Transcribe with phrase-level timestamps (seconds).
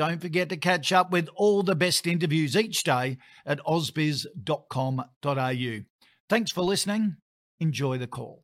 [0.00, 5.04] don't forget to catch up with all the best interviews each day at ausbiz.com.au.
[6.26, 7.16] Thanks for listening.
[7.60, 8.42] Enjoy the call.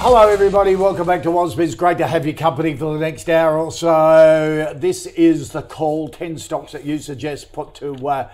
[0.00, 0.76] Hello, everybody.
[0.76, 1.76] Welcome back to Ausbiz.
[1.76, 4.72] Great to have your company for the next hour or so.
[4.76, 8.30] This is the call 10 stocks that you suggest put to uh,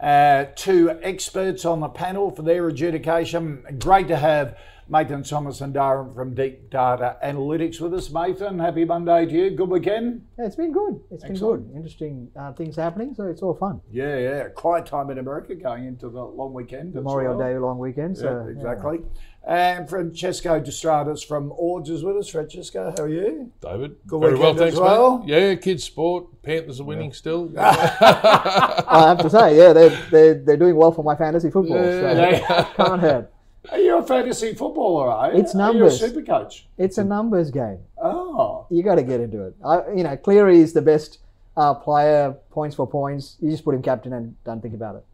[0.00, 3.64] uh, two experts on the panel for their adjudication.
[3.80, 4.56] Great to have
[4.90, 8.08] Mathan Somasundaram from Deep Data Analytics with us.
[8.08, 9.50] Mathan, happy Monday to you.
[9.50, 10.24] Good weekend?
[10.38, 10.98] Yeah, it's been good.
[11.10, 11.64] It's Excellent.
[11.64, 11.76] been good.
[11.76, 13.82] Interesting uh, things happening, so it's all fun.
[13.90, 14.48] Yeah, yeah.
[14.48, 16.94] Quiet time in America going into the long weekend.
[16.94, 17.46] Memorial well.
[17.52, 18.16] Day long weekend.
[18.16, 19.00] So Yeah, exactly.
[19.46, 22.28] And Francesco De Stradis from Ords is with us.
[22.30, 23.52] Francesco, how are you?
[23.60, 23.96] David.
[24.06, 25.18] Good Very well, weekend thanks, as well?
[25.18, 25.28] mate.
[25.28, 26.42] Yeah, kids' sport.
[26.42, 27.52] Panthers are winning still.
[27.58, 31.76] I have to say, yeah, they're, they're, they're doing well for my fantasy football.
[31.76, 32.64] so Yeah.
[32.74, 33.32] can't hurt.
[33.70, 35.40] Are you a fantasy footballer, are you?
[35.40, 36.00] It's Are you a numbers.
[36.00, 36.66] super coach?
[36.78, 37.78] It's a numbers game.
[38.02, 38.66] Oh.
[38.70, 39.54] You got to get into it.
[39.64, 41.18] I, you know, Cleary is the best
[41.56, 43.36] uh, player, points for points.
[43.40, 45.04] You just put him captain and don't think about it.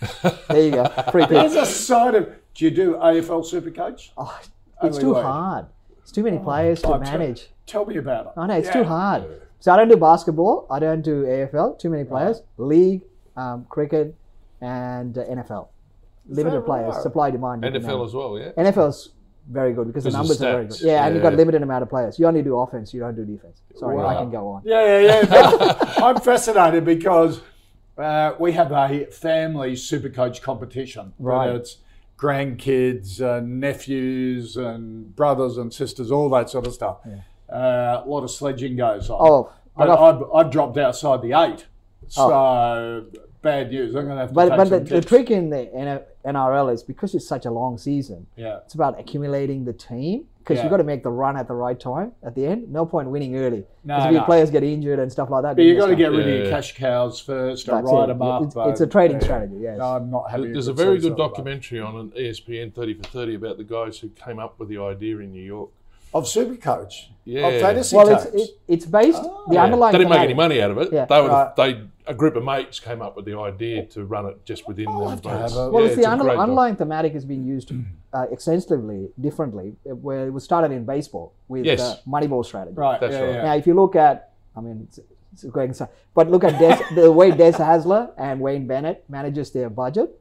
[0.48, 0.88] There you go.
[1.10, 1.30] Free pick.
[1.30, 2.30] There's a side of.
[2.54, 4.12] Do you do AFL super coach?
[4.16, 5.22] Oh, it's Only too way.
[5.22, 5.66] hard.
[6.02, 7.50] It's too many players to Oh, tell- manage.
[7.66, 8.32] Tell me about it.
[8.36, 8.72] I know it's Yeah.
[8.74, 9.24] too hard.
[9.60, 10.66] So I don't do basketball.
[10.70, 11.78] I don't do AFL.
[11.78, 12.42] Too many players.
[12.56, 13.02] League,
[13.36, 14.14] um, cricket,
[14.60, 15.68] and uh, NFL.
[16.28, 16.94] Limited players.
[16.94, 17.02] right?
[17.02, 17.64] Supply demand.
[17.64, 18.08] you can NFL have.
[18.08, 18.50] as well, yeah.
[18.56, 19.10] NFL's
[19.50, 20.80] very good because the numbers are very good.
[20.80, 21.38] Yeah, and you've got Yeah.
[21.38, 22.18] limited amount of players.
[22.18, 22.92] You only do offense.
[22.92, 23.62] You don't do defense.
[23.76, 24.62] Sorry, I can go on.
[24.64, 25.94] Yeah, yeah, yeah.
[26.04, 27.40] I'm fascinated because
[27.96, 31.14] uh, we have a family super coach competition.
[31.18, 31.48] Right.
[31.50, 31.78] It's
[32.18, 36.98] grandkids, and nephews, and brothers and sisters, all that sort of stuff.
[37.50, 39.18] Uh, a lot of sledging goes on.
[39.20, 41.66] Oh, I but got- I've, I've dropped outside the eight.
[42.08, 43.06] So
[43.42, 43.94] bad news.
[43.94, 45.66] I'm going to have to But but the, the trick in the
[46.24, 48.26] NRL is because it's such a long season.
[48.36, 48.58] Yeah.
[48.64, 50.64] It's about accumulating the team because Yeah.
[50.64, 52.70] you've got to make the run at the right time at the end.
[52.72, 54.26] No point winning early No, because if your no.
[54.26, 55.56] players get injured and stuff like that.
[55.56, 58.06] But you've got to get rid of your cash cows first and That's ride it.
[58.08, 58.42] them up.
[58.42, 59.24] It's- it's a trading yeah.
[59.24, 59.78] strategy, yes.
[59.78, 63.34] No, I'm not having There's a very good documentary on an ESPN 30 for 30
[63.34, 65.70] about the guys who came up with the idea in New York.
[66.14, 67.08] of Supercoach.
[67.26, 67.46] Yeah.
[67.48, 68.34] Of fantasy Well, it's coach.
[68.34, 69.44] it, it's based the oh.
[69.50, 69.64] Yeah.
[69.64, 69.92] underlying.
[69.92, 70.90] They didn't make any money out of it.
[70.90, 71.04] Yeah.
[71.04, 71.54] They were Right.
[71.56, 74.88] they a group of mates came up with the idea to run it just within
[74.88, 75.10] I'll them.
[75.10, 75.52] have to mates.
[75.54, 76.42] have a- Well, Yeah, it's the a under, great doc.
[76.42, 77.72] underlying thematic is being used
[78.12, 81.80] uh, extensively, differently, uh, where it was started in baseball with Yes.
[81.80, 82.74] uh, Moneyball strategy.
[82.76, 82.98] right.
[83.00, 83.34] That's yeah, right.
[83.34, 83.42] yeah.
[83.44, 84.98] Now, if you look at, I mean, it's,
[85.32, 89.04] it's a great insight, but look at Des, the way Des Hasler and Wayne Bennett
[89.08, 90.18] manages their budget.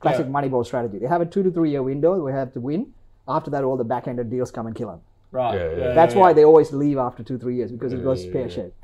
[0.00, 0.32] Classic Yeah.
[0.32, 0.98] Moneyball strategy.
[0.98, 2.22] They have a two to three year window.
[2.22, 2.92] We have to win.
[3.26, 5.00] After that, all the back ended deals come and kill them.
[5.30, 5.54] Right.
[5.58, 5.94] Yeah, yeah.
[5.94, 8.76] That's why they always leave after two, three years because it goes pear shaped.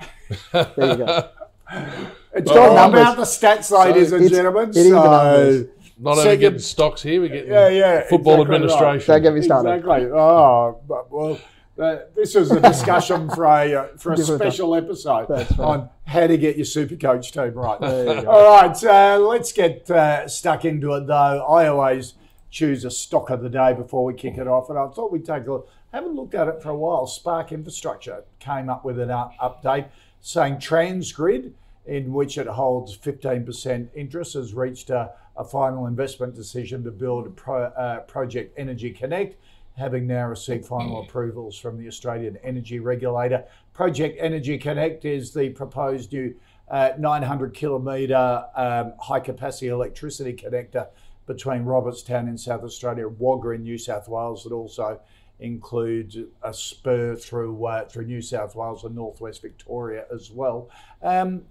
[0.52, 1.28] There you go.
[2.38, 3.00] It's Well, all numbers.
[3.00, 4.70] about the stats, ladies and It's- gentlemen.
[4.70, 5.66] it is the so, numbers.
[6.00, 8.54] Not Second- getting stocks here, we're getting Yeah, yeah, football exactly right.
[8.62, 9.12] administration.
[9.14, 9.70] Don't get me started.
[9.70, 10.10] Exactly.
[10.12, 11.38] Oh, but, well,
[11.80, 15.58] uh, this is a discussion for a uh, for a Different special episode right.
[15.58, 17.80] on how to get your super coach team right.
[17.80, 18.30] There you go.
[18.30, 21.44] All right, uh, let's get uh, stuck into it though.
[21.48, 22.14] I always
[22.50, 25.24] choose a stock of the day before we kick it off, and I thought we'd
[25.26, 25.68] take a look.
[25.92, 27.06] Haven't looked at it for a while.
[27.06, 29.86] Spark Infrastructure came up with an up- update
[30.20, 31.52] saying Transgrid,
[31.88, 37.26] in which it holds 15% interest, has reached a, a final investment decision to build
[37.26, 39.36] a pro, uh, Project Energy Connect,
[39.74, 43.42] having now received final approvals from the Australian Energy Regulator.
[43.72, 46.34] Project Energy Connect is the proposed new
[46.70, 50.88] uh, 900 kilometre um, high capacity electricity connector
[51.26, 54.44] between Robertstown in South Australia and Wagga in New South Wales.
[54.44, 55.00] that also
[55.40, 60.68] includes a spur through uh, through New South Wales and Northwest Victoria as well.
[61.02, 61.44] Um,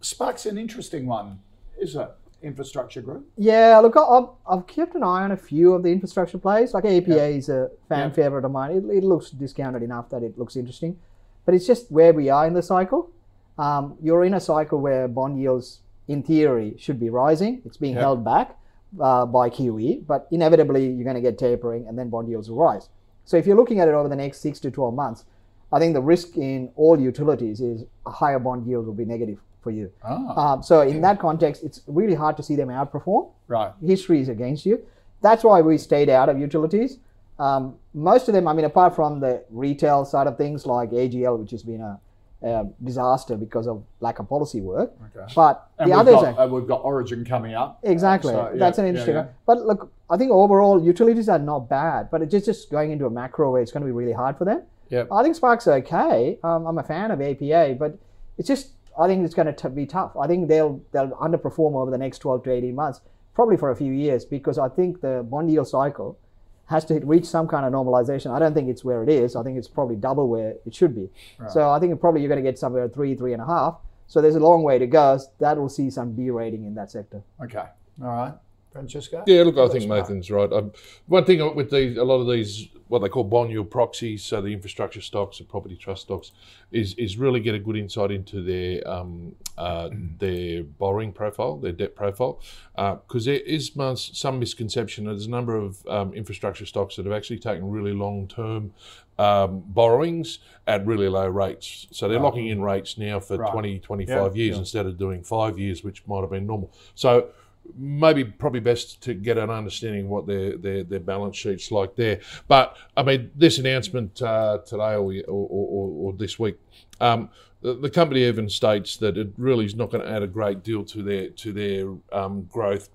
[0.00, 1.40] Spark's an interesting one,
[1.80, 2.10] isn't it?
[2.42, 3.28] infrastructure group?
[3.36, 6.72] Yeah, look, I- I've, I've kept an eye on a few of the infrastructure plays.
[6.72, 8.14] Like APA is a fan Yeah.
[8.14, 8.70] favorite of mine.
[8.70, 10.98] It, it looks discounted enough that it looks interesting,
[11.44, 13.10] but it's just where we are in the cycle.
[13.58, 17.60] Um, you're in a cycle where bond yields, in theory, should be rising.
[17.66, 18.00] It's being Yeah.
[18.00, 18.56] held back
[18.98, 22.56] uh, by QE, but inevitably you're going to get tapering, and then bond yields will
[22.56, 22.88] rise.
[23.26, 25.24] So if you're looking at it over the next six to 12 months,
[25.70, 29.40] I think the risk in all utilities is a higher bond yield will be negative
[29.62, 29.90] for you.
[30.04, 33.30] Ah, Um, so in that context, it's really hard to see them outperform.
[33.48, 33.72] right.
[33.84, 34.84] History is against you.
[35.22, 36.98] That's why we stayed out of utilities.
[37.38, 41.38] Um, most of them, I mean, apart from the retail side of things like AGL,
[41.38, 41.98] which has been a,
[42.42, 44.92] a disaster because of lack of policy work.
[45.16, 45.32] Okay.
[45.34, 47.78] But And the others got, are uh, we've got Origin coming up.
[47.82, 49.24] exactly So, yeah, that's an interesting yeah.
[49.24, 49.34] one.
[49.46, 53.06] But look, I think overall utilities are not bad, but it's just just going into
[53.06, 53.62] a macro way.
[53.62, 54.62] It's going to be really hard for them.
[54.90, 55.08] Yep.
[55.12, 56.38] I think Spark's okay.
[56.42, 57.96] Um, I'm a fan of APA, but
[58.38, 60.16] it's just I think it's going to be tough.
[60.16, 63.00] I think they'll they'll underperform over the next 12 to 18 months,
[63.34, 66.18] probably for a few years, because I think the bond yield cycle
[66.66, 68.32] has to reach some kind of normalization.
[68.32, 69.34] I don't think it's where it is.
[69.34, 71.10] I think it's probably double where it should be.
[71.48, 73.78] So I think probably you're going to get somewhere at three, three and a half.
[74.06, 75.18] So there's a long way to go.
[75.40, 77.22] That will see some derating in that sector.
[77.42, 77.64] Okay.
[78.02, 78.34] All right.
[78.70, 79.24] Francesco?
[79.26, 80.08] Yeah, look, I think smart.
[80.08, 80.52] Mathan's right.
[80.52, 80.72] Um,
[81.06, 84.40] one thing with these, a lot of these, what they call bond yield proxies, so
[84.40, 86.32] the infrastructure stocks, the property trust stocks,
[86.70, 89.88] is is really get a good insight into their um, uh,
[90.18, 92.40] their borrowing profile, their debt profile,
[92.76, 95.04] because there is some misconception.
[95.04, 98.72] There's a number of um, infrastructure stocks that have actually taken really long term.
[99.18, 101.86] Um, borrowings at really low rates.
[101.90, 103.52] So they're locking in rates now for Right.
[103.52, 104.60] twenty, twenty-five 20, 25 Yeah, years yeah.
[104.60, 106.72] instead of doing five years, which might have been normal.
[106.94, 107.28] So
[107.76, 112.20] maybe probably best to get an understanding what their their, their balance sheets like there.
[112.48, 116.58] But I mean, this announcement uh, today or, or, or, or this week.
[117.00, 117.30] Um,
[117.62, 120.62] the, the company even states that it really is not going to add a great
[120.62, 122.88] deal to their to their um, growth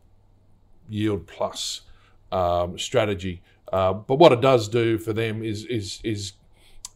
[0.89, 1.81] yield plus
[2.31, 3.41] um, strategy.
[3.71, 6.33] Uh, but what it does do for them is is is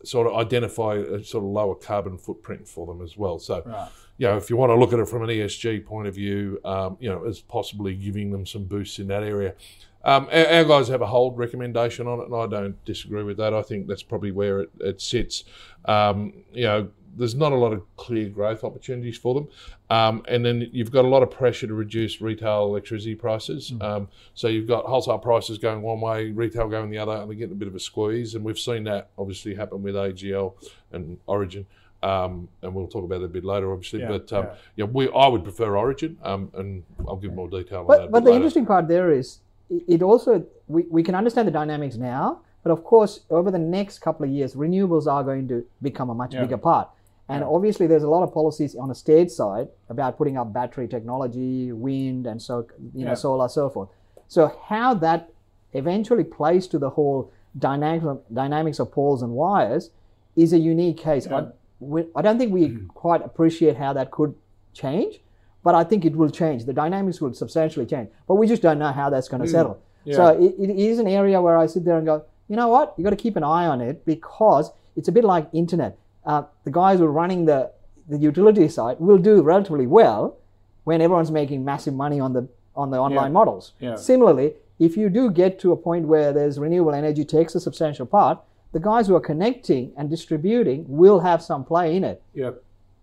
[0.04, 3.40] sort of identify a sort of lower carbon footprint for them as well.
[3.40, 3.90] So, Right.
[4.18, 6.60] you know, if you want to look at it from an ESG point of view,
[6.66, 9.56] um, you know, as possibly giving them some boosts in that area.
[10.04, 13.38] Um, our, our guys have a hold recommendation on it, and I don't disagree with
[13.38, 13.54] that.
[13.54, 15.44] I think that's probably where it, it sits.
[15.86, 19.48] Um, you know, there's not a lot of clear growth opportunities for them.
[19.90, 23.74] Um, and then you've got a lot of pressure to reduce retail electricity prices.
[23.82, 27.38] Um, so you've got wholesale prices going one way, retail going the other, and they're
[27.38, 28.36] getting a bit of a squeeze.
[28.36, 30.54] And we've seen that obviously happen with AGL
[30.92, 31.66] and Origin.
[32.02, 34.00] Um, and we'll talk about that a bit later, obviously.
[34.02, 34.56] Yeah, but um, yeah.
[34.78, 34.86] yeah.
[34.86, 38.12] we I would prefer Origin, um, and I'll give more detail on that.
[38.12, 38.38] But, the later.
[38.38, 39.40] interesting part there is
[39.70, 44.00] it also we, we can understand the dynamics now but of course over the next
[44.00, 46.42] couple of years renewables are going to become a much Yeah.
[46.42, 46.90] bigger part
[47.30, 50.88] and obviously there's a lot of policies on a state side about putting up battery
[50.88, 53.14] technology wind and so you know Yeah.
[53.16, 53.90] solar so forth
[54.28, 55.32] so how that
[55.74, 59.92] eventually plays to the whole dynamic, dynamics of poles and wires
[60.36, 61.48] is a unique case I,
[61.80, 62.88] we, I don't think we mm-hmm.
[62.88, 64.36] quite appreciate how that could
[64.74, 65.22] change
[65.64, 66.66] but I think it will change.
[66.66, 69.52] The dynamics will substantially change, but we just don't know how that's going to mm.
[69.52, 69.82] settle.
[70.12, 72.96] So it, it is an area where I sit there and go, you know what,
[72.98, 75.98] you got to keep an eye on it because it's a bit like internet.
[76.26, 77.72] Uh, the guys who are running the
[78.08, 80.38] the utility side will do relatively well
[80.84, 83.74] when everyone's making massive money on the on the online models.
[83.80, 83.96] Yeah.
[83.96, 88.06] Similarly, if you do get to a point where there's renewable energy takes a substantial
[88.06, 88.40] part,
[88.72, 92.22] the guys who are connecting and distributing will have some play in it.
[92.34, 92.52] Yeah.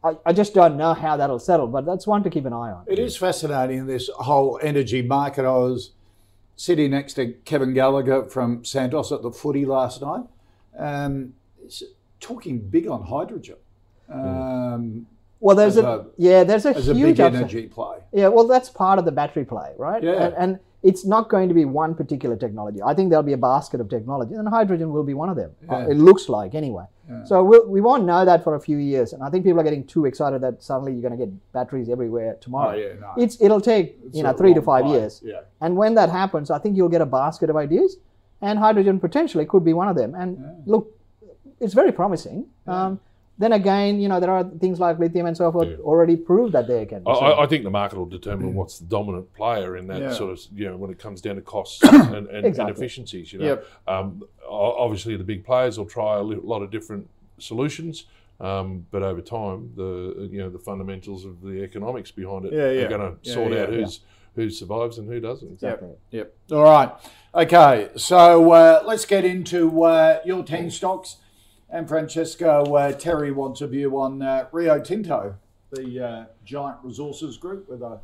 [0.02, 2.70] I, I just don't know how that'll settle, but that's one to keep an eye
[2.70, 2.84] on.
[2.86, 5.44] It is fascinating, this whole energy market.
[5.44, 5.92] I was
[6.56, 10.24] sitting next to Kevin Gallagher from Santos at the footy last night,
[10.78, 11.82] um, he's
[12.20, 13.56] talking big on hydrogen
[14.08, 15.06] um,
[15.40, 17.98] Well, there's a, a- yeah, there's a a huge big energy play.
[18.12, 20.02] Yeah, well, that's part of the battery play, right?
[20.02, 20.24] Yeah.
[20.24, 22.80] And, and it's not going to be one particular technology.
[22.82, 25.50] I think there'll be a basket of technology, and hydrogen will be one of them.
[25.68, 25.88] Uh, Yeah.
[25.92, 26.84] it looks like, anyway.
[27.24, 29.62] So we'll, we won't know that for a few years, and I think people are
[29.62, 32.72] getting too excited that suddenly you're going to get batteries everywhere tomorrow.
[32.72, 33.12] Oh, yeah, no.
[33.16, 35.20] It's it'll take you know three to five years.
[35.24, 35.42] yeah.
[35.60, 37.98] And when that happens, I think you'll get a basket of ideas,
[38.40, 40.16] and hydrogen potentially could be one of them.
[40.16, 40.95] And look,
[41.60, 42.46] it's very promising.
[42.66, 43.00] Um,
[43.38, 46.66] then again, you know, there are things like lithium and so forth already prove that
[46.66, 47.02] they can.
[47.06, 50.00] I, So- I- I think the market will determine what's the dominant player in that
[50.00, 50.12] Yeah.
[50.12, 53.32] sort of, you know, when it comes down to costs and, and, and efficiencies.
[53.32, 53.66] You know, Yep.
[53.88, 57.08] um, obviously the big players will try a lot of different
[57.38, 58.06] solutions,
[58.40, 62.70] um, but over time, the you know the fundamentals of the economics behind it Yeah,
[62.70, 62.82] yeah.
[62.84, 64.00] are going to Yeah, sort yeah, out who's
[64.34, 65.50] who survives and who doesn't.
[65.52, 65.90] Exactly.
[66.10, 66.34] Yep.
[66.52, 66.90] All right.
[67.34, 67.88] Okay.
[67.96, 71.16] So uh, let's get into uh, your 10 stocks.
[71.76, 75.36] And Francesco, uh, Terry wants a view on uh, Rio Tinto,
[75.70, 78.00] the uh, giant resources group with a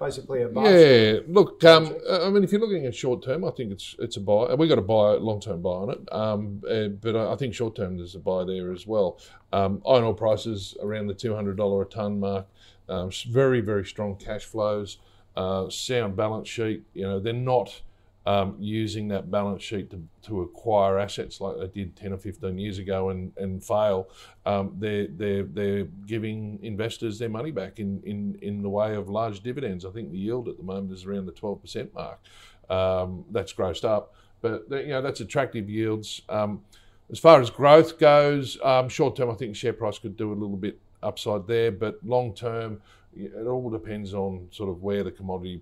[0.00, 0.70] basically a buy.
[0.70, 1.62] Yeah, look.
[1.62, 4.54] Um, I mean, if you're looking at short term, I think it's it's a buy.
[4.54, 6.10] We've got a buy, long term buy on it.
[6.10, 9.18] Um, uh, but I think short term there's a buy there as well.
[9.52, 12.46] Um, iron ore prices around the two hundred dollar a ton mark.
[12.88, 14.96] Um, very very strong cash flows,
[15.36, 16.84] uh, sound balance sheet.
[16.94, 17.82] You know they're not
[18.24, 22.58] um, using that balance sheet to, to acquire assets like they did 10 or 15
[22.58, 24.08] years ago and, and fail,
[24.46, 29.08] um, they're, they're, they're giving investors their money back in, in, in the way of
[29.08, 29.84] large dividends.
[29.84, 32.20] I think the yield at the moment is around the 12% mark.
[32.70, 36.22] Um, that's grossed up, but you know that's attractive yields.
[36.28, 36.62] Um,
[37.10, 40.34] as far as growth goes, um, short term, I think share price could do a
[40.34, 42.80] little bit upside there, but long term,
[43.14, 45.60] it all depends on sort of where the commodity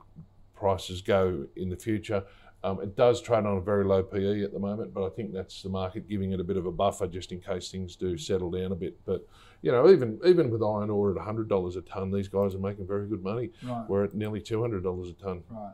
[0.55, 2.23] prices go in the future.
[2.63, 5.33] Um, it does trade on a very low PE at the moment, but I think
[5.33, 8.19] that's the market giving it a bit of a buffer just in case things do
[8.19, 8.99] settle down a bit.
[9.07, 9.27] But
[9.63, 12.59] you know, even even with iron ore at hundred dollars a ton, these guys are
[12.59, 13.51] making very good money.
[13.63, 13.89] Right.
[13.89, 15.43] We're at nearly two hundred dollars a ton.
[15.49, 15.73] Right.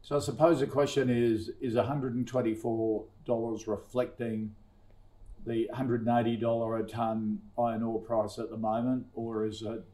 [0.00, 4.54] So I suppose the question is: Is one hundred and twenty-four dollars reflecting
[5.46, 9.44] the one hundred and eighty dollar a ton iron ore price at the moment, or
[9.44, 9.84] is it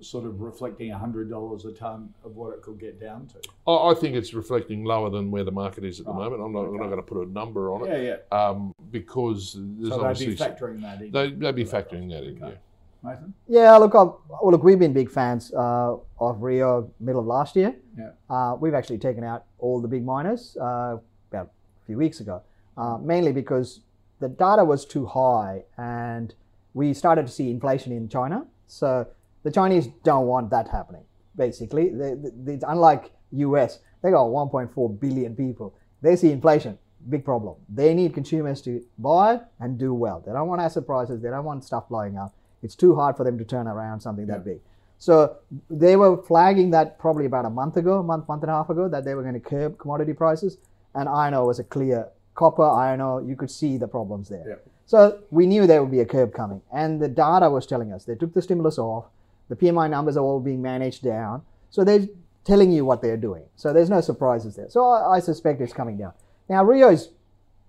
[0.00, 3.36] sort of reflecting hundred dollars a ton of what it could get down to?
[3.66, 6.42] I, I think it's reflecting lower than where the market is at the moment.
[6.42, 8.38] I'm not, I'm not going to put a number on it Yeah, yeah.
[8.48, 11.10] um, because there's So they'd obviously be factoring that in.
[11.12, 12.42] they, they'd be factoring that in.
[12.42, 12.58] Okay.
[13.04, 13.32] Mathan.
[13.48, 17.54] Yeah, look, I've, well, look, we've been big fans uh, of Rio middle of last
[17.54, 17.74] year.
[17.98, 18.10] Yeah.
[18.30, 20.96] Uh, we've actually taken out all the big miners uh,
[21.30, 21.46] about
[21.82, 22.42] a few weeks ago,
[22.78, 23.80] uh, mainly because
[24.20, 26.34] the data was too high and
[26.72, 28.46] we started to see inflation in China.
[28.66, 29.06] So
[29.44, 31.04] the Chinese don't want that happening.
[31.36, 35.74] Basically, they, they, it's unlike US, they got 1.4 billion people.
[36.02, 37.56] They see inflation, big problem.
[37.68, 40.22] They need consumers to buy and do well.
[40.26, 41.22] They don't want asset prices.
[41.22, 42.34] They don't want stuff blowing up.
[42.62, 44.60] It's too hard for them to turn around something that big.
[44.98, 45.36] So
[45.68, 48.70] they were flagging that probably about a month ago, a month, month and a half
[48.70, 50.56] ago, that they were going to curb commodity prices.
[50.94, 54.44] And iron ore was a clear copper, iron ore, you could see the problems there.
[54.48, 54.54] Yeah.
[54.86, 56.62] So we knew there would be a curb coming.
[56.72, 59.06] And the data was telling us they took the stimulus off,
[59.48, 61.42] the PMI numbers are all being managed down.
[61.70, 62.06] So they're
[62.44, 63.44] telling you what they're doing.
[63.56, 64.68] So there's no surprises there.
[64.68, 66.12] So I, I suspect it's coming down.
[66.48, 67.10] Now Rio is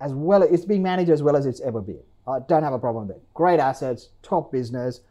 [0.02, 2.04] as well it's being managed as well as it's ever been.
[2.28, 3.24] I don't have a problem with it.
[3.34, 5.02] Great assets, top business.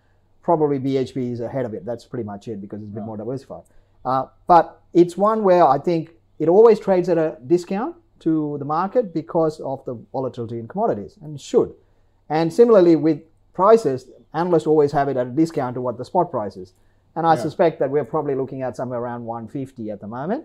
[0.43, 1.87] Probably BHP is ahead of it.
[1.87, 3.63] That's pretty much it because it's a bit more diversified.
[4.05, 8.65] Uh, but it's one where I think it always trades at a discount to the
[8.65, 11.75] market because of the volatility in commodities, and should.
[12.29, 16.31] And similarly with prices, analysts always have it at a discount to what the spot
[16.31, 16.75] price is.
[17.17, 17.41] And I Yeah.
[17.43, 20.45] suspect that we're probably looking at somewhere around 150 at the moment.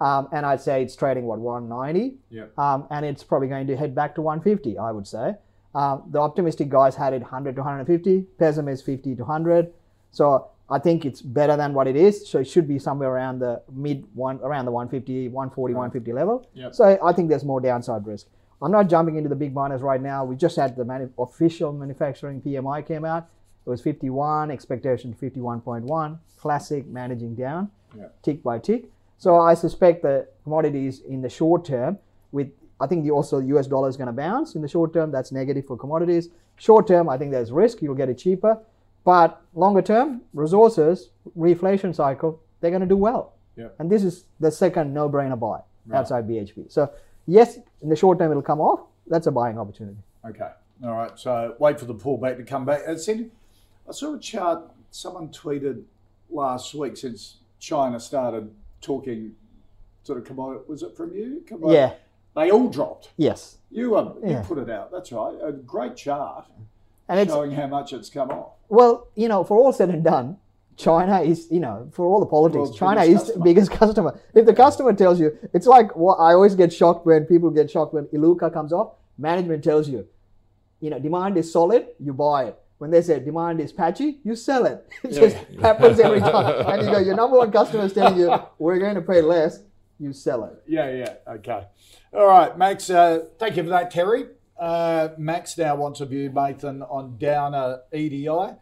[0.00, 2.44] Um, and I'd say it's trading what 190 Yeah.
[2.56, 4.78] um, and it's probably going to head back to 150.
[4.78, 5.36] I would say.
[5.74, 8.22] Uh, the optimistic guys had it 100 to 150.
[8.38, 9.72] Pessimist 50 to 100.
[10.10, 12.28] So I think it's better than what it is.
[12.28, 16.46] So it should be somewhere around the mid one, around the 150, 140, 150 level.
[16.54, 16.74] Yep.
[16.74, 18.26] So I think there's more downside risk.
[18.62, 20.24] I'm not jumping into the big miners right now.
[20.24, 23.28] We just had the manu- official manufacturing PMI came out.
[23.66, 26.18] It was 51, expectation 51.1.
[26.38, 28.06] Classic managing down, Yeah.
[28.22, 28.90] tick by tick.
[29.18, 31.98] So I suspect the commodities in the short term,
[32.32, 32.48] with
[32.82, 35.10] I think the also US dollar is going to bounce in the short term.
[35.10, 36.30] That's negative for commodities.
[36.56, 37.82] Short term, I think there's risk.
[37.82, 38.58] You'll get it cheaper.
[39.04, 43.32] But longer term, resources, reflation cycle, they're going to do well.
[43.56, 43.68] Yeah.
[43.78, 45.60] And this is the second no-brainer buy
[45.92, 46.70] outside BHP.
[46.70, 46.90] So
[47.30, 48.80] yes, in the short term it'll come off.
[49.06, 49.96] That's a buying opportunity.
[50.26, 50.50] Okay.
[50.84, 51.18] All right.
[51.18, 52.82] So wait for the pullback to come back.
[52.86, 53.30] It's in,
[53.88, 55.82] I saw a chart someone tweeted
[56.30, 59.34] last week since China started talking
[60.02, 60.64] sort of commodity.
[60.68, 61.42] Was it from you?
[61.46, 61.94] Commodity- Yeah.
[62.36, 63.10] They all dropped.
[63.16, 63.58] Yes.
[63.70, 64.42] You um, you Yeah.
[64.42, 64.90] put it out.
[64.92, 65.36] That's right.
[65.42, 66.46] A great chart
[67.08, 68.52] And it's showing how much it's come off.
[68.68, 70.38] well, you know, for all said and done,
[70.80, 74.18] China is, you know, for all the politics, China is the biggest customer.
[74.34, 77.70] If the customer tells you, it's like what I always get shocked when people get
[77.70, 78.94] shocked when Iluka comes off.
[79.18, 80.06] Management tells you,
[80.80, 82.58] you know, demand is solid, you buy it.
[82.78, 84.88] When they say demand is patchy, you sell it.
[85.04, 86.66] It just happens every time.
[86.66, 89.60] And you go, your number one customer is telling you, we're going to pay less,
[89.98, 90.62] you sell it.
[90.66, 91.14] Yeah, yeah.
[91.34, 91.66] Okay.
[92.14, 92.88] All right, Max.
[92.88, 94.24] Uh, thank you for that, Terry.
[94.58, 98.56] Uh, Max now wants a view, Mathan, on Downer EDI.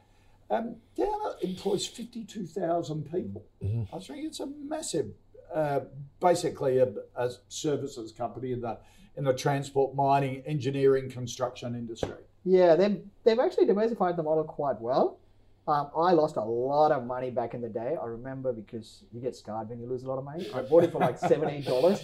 [0.50, 3.44] Um, Downer employs 52,000 people.
[3.92, 5.10] I think it's a massive,
[5.54, 5.80] uh,
[6.20, 8.78] basically a, a services company in the
[9.16, 12.22] in the transport, mining, engineering, construction industry.
[12.44, 15.18] Yeah, they've, they've actually diversified the model quite well.
[15.66, 17.96] Um, I lost a lot of money back in the day.
[18.00, 20.48] I remember because you get scarred when you lose a lot of money.
[20.54, 22.00] I bought it for like $17.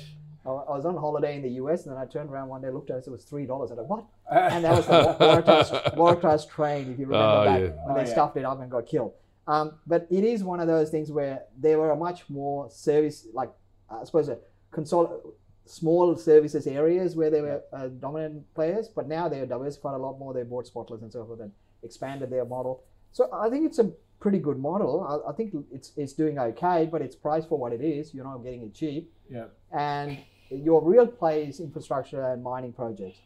[0.47, 2.71] I I was on holiday in the US and then I turned around one day,
[2.71, 3.49] looked at it, it was $3.
[3.51, 4.05] I was like, what?
[4.31, 7.67] And that was the Waratahs, Waratahs train, if you remember Oh, back yeah.
[7.69, 8.13] when Oh, they yeah.
[8.13, 9.13] stuffed it up and got killed.
[9.47, 13.27] Um, but it is one of those things where they were a much more service,
[13.35, 13.51] like
[13.91, 14.39] uh, I suppose a
[14.73, 15.33] consol-
[15.67, 18.89] small services areas where they were uh, dominant players.
[18.89, 20.33] But now they are diversified a lot more.
[20.35, 22.83] They bought Spotless and so forth and expanded their model.
[23.13, 25.05] So I think it's a pretty good model.
[25.27, 28.15] I, I think it's it's doing okay, but it's priced for what it is.
[28.15, 29.47] You're not getting it cheap Yeah.
[29.73, 30.19] and
[30.51, 33.19] your real play is infrastructure and mining projects.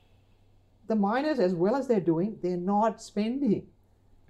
[0.86, 3.66] The miners, as well as they're doing, they're not spending.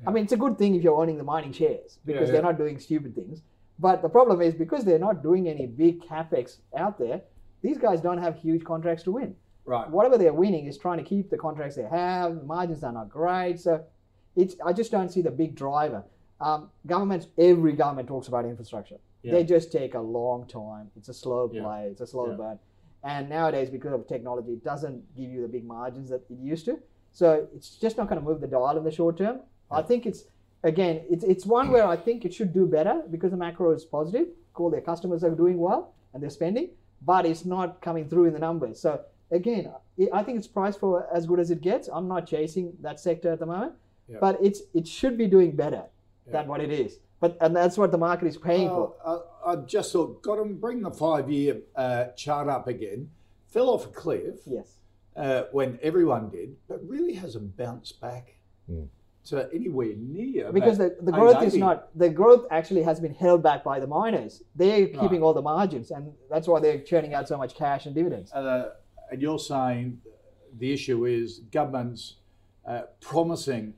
[0.06, 2.42] I mean, it's a good thing if you're owning the mining shares because Yeah, they're
[2.42, 3.42] not doing stupid things.
[3.78, 7.20] But the problem is because they're not doing any big capex out there,
[7.62, 9.34] these guys don't have huge contracts to win.
[9.64, 9.88] Right.
[9.90, 12.36] Whatever they're winning is trying to keep the contracts they have.
[12.36, 13.84] The margins are not great, so
[14.34, 14.56] it's.
[14.64, 16.04] I just don't see the big driver.
[16.40, 18.96] Um, governments, every government talks about infrastructure.
[19.22, 19.32] Yeah.
[19.32, 20.90] They just take a long time.
[20.96, 21.62] It's a slow Yeah.
[21.62, 21.88] play.
[21.90, 22.36] It's a slow Yeah.
[22.36, 22.58] burn.
[23.04, 26.64] And nowadays, because of technology, it doesn't give you the big margins that it used
[26.66, 26.78] to.
[27.12, 29.40] So it's just not going to move the dial in the short term.
[29.70, 30.24] I think it's
[30.64, 33.84] again, it's it's one where I think it should do better because the macro is
[33.84, 34.28] positive.
[34.54, 36.70] Cool, their customers are doing well and they're spending,
[37.02, 38.80] but it's not coming through in the numbers.
[38.80, 39.00] So
[39.30, 41.88] again, I- I think it's priced for as good as it gets.
[41.88, 43.74] I'm not chasing that sector at the moment,
[44.08, 44.18] Yeah.
[44.20, 45.84] but it's it should be doing better
[46.26, 46.98] than what it is.
[47.20, 48.94] But and that's what the market is paying for.
[49.04, 53.10] Well, I, I just thought, got to bring the five-year uh, chart up again.
[53.48, 54.76] Fell off a cliff Yes.
[55.16, 58.34] uh, when everyone did, but really hasn't bounced back
[58.68, 58.84] Hmm.
[59.24, 60.52] to anywhere near.
[60.52, 63.86] because the, the growth is not the growth actually has been held back by the
[63.86, 67.86] miners they're keeping all the margins and that's why they're churning out so much cash
[67.86, 68.72] and dividends Uh,
[69.10, 70.02] and you're saying
[70.58, 72.16] the issue is governments
[72.66, 73.72] uh, promising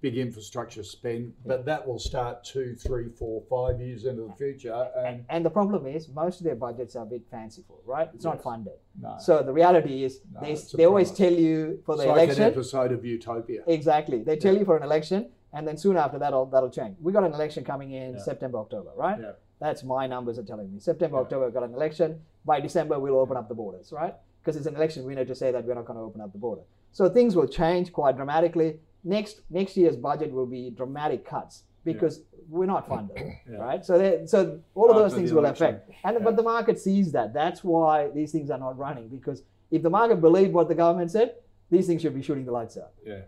[0.00, 4.88] big infrastructure spend, but that will start two, three, four, five years into the future,
[4.96, 8.08] and and the problem is most of their budgets are a bit fanciful right?
[8.14, 8.74] It's not funded.
[9.00, 12.18] No, so the reality is No, they, they always tell you for it's the like
[12.18, 12.42] an election.
[12.44, 13.62] episode of Utopia.
[13.66, 14.22] exactly.
[14.22, 16.96] They tell you for an election and then soon after that'll that'll change.
[17.00, 18.18] We got an election coming in Yeah.
[18.20, 19.18] september october right?
[19.20, 19.32] Yeah.
[19.60, 20.78] that's my numbers are telling me.
[20.80, 21.22] September Yeah.
[21.22, 22.20] october we've got an election.
[22.44, 24.14] By december we'll open up the borders right?
[24.40, 25.04] Because it's an election.
[25.04, 26.62] Winner to say that we're not going to open up the border.
[26.92, 32.20] So things will change quite dramatically next next year's budget will be dramatic cuts because
[32.48, 33.16] we're not funded
[33.50, 33.56] Yeah.
[33.58, 36.24] right so they, so all of those things will affect and Yeah.
[36.24, 39.90] but the market sees that that's why these things are not running because if the
[39.90, 41.34] market believed what the government said
[41.70, 43.22] these things should be shooting the lights out Yeah.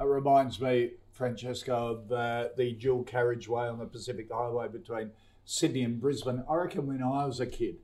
[0.00, 5.10] It reminds me, Francesco, of uh, the dual carriageway on the Pacific Highway between
[5.44, 6.44] Sydney and Brisbane.
[6.48, 7.78] I reckon when I was a kid,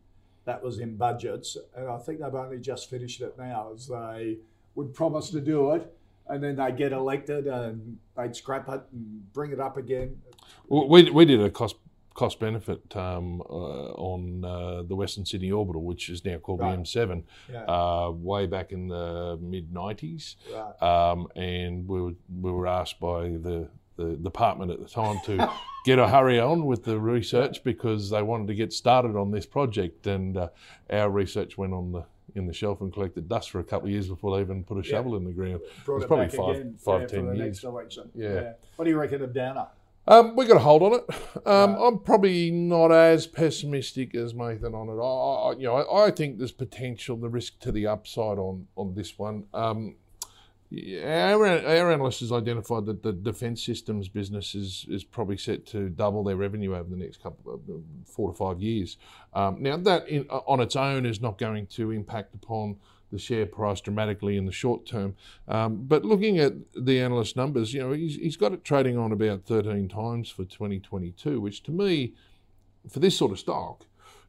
[0.44, 4.36] that was in budgets, and I think they've only just finished it now, as they
[4.76, 5.92] would promise to do it,
[6.28, 10.16] and then they get elected and they'd scrap it and bring it up again.
[10.68, 11.76] Well, We, we did a cost
[12.14, 16.76] cost benefit um, uh, on uh, the Western Sydney Orbital, which is now called Right.
[16.76, 17.64] the M7, Yeah.
[17.64, 20.36] uh, way back in the mid 90s.
[20.54, 20.80] Right.
[20.80, 25.50] Um, and we were, we were asked by the, the department at the time to
[25.84, 29.44] get a hurry on with the research because they wanted to get started on this
[29.44, 30.06] project.
[30.06, 30.48] And uh,
[30.90, 33.92] our research went on the in the shelf and collected dust for a couple of
[33.92, 35.60] years before they even put a shovel in the ground.
[35.84, 37.64] Brought it probably back five- again five, yeah, ten years.
[37.64, 38.10] election.
[38.14, 38.52] Yeah.
[38.76, 39.68] What do you reckon of Downer?
[40.06, 41.04] Um, we got a hold on it.
[41.46, 41.86] Um, Right.
[41.88, 45.00] I'm probably not as pessimistic as Mathan on it.
[45.00, 48.66] I, I you know, I, I think there's potential, the risk to the upside on
[48.76, 49.44] on this one.
[49.54, 49.92] Um, yeah,
[50.72, 55.88] our, our analyst has identified that the defence systems business is, is probably set to
[55.88, 58.96] double their revenue over the next couple of uh, four to five years.
[59.32, 62.76] Um, now that in, on its own is not going to impact upon
[63.12, 65.14] the share price dramatically in the short term.
[65.46, 69.12] Um, but looking at the analyst numbers, you know, he's, he's got it trading on
[69.12, 72.14] about 13 times for 2022, which to me,
[72.90, 73.86] for this sort of stock,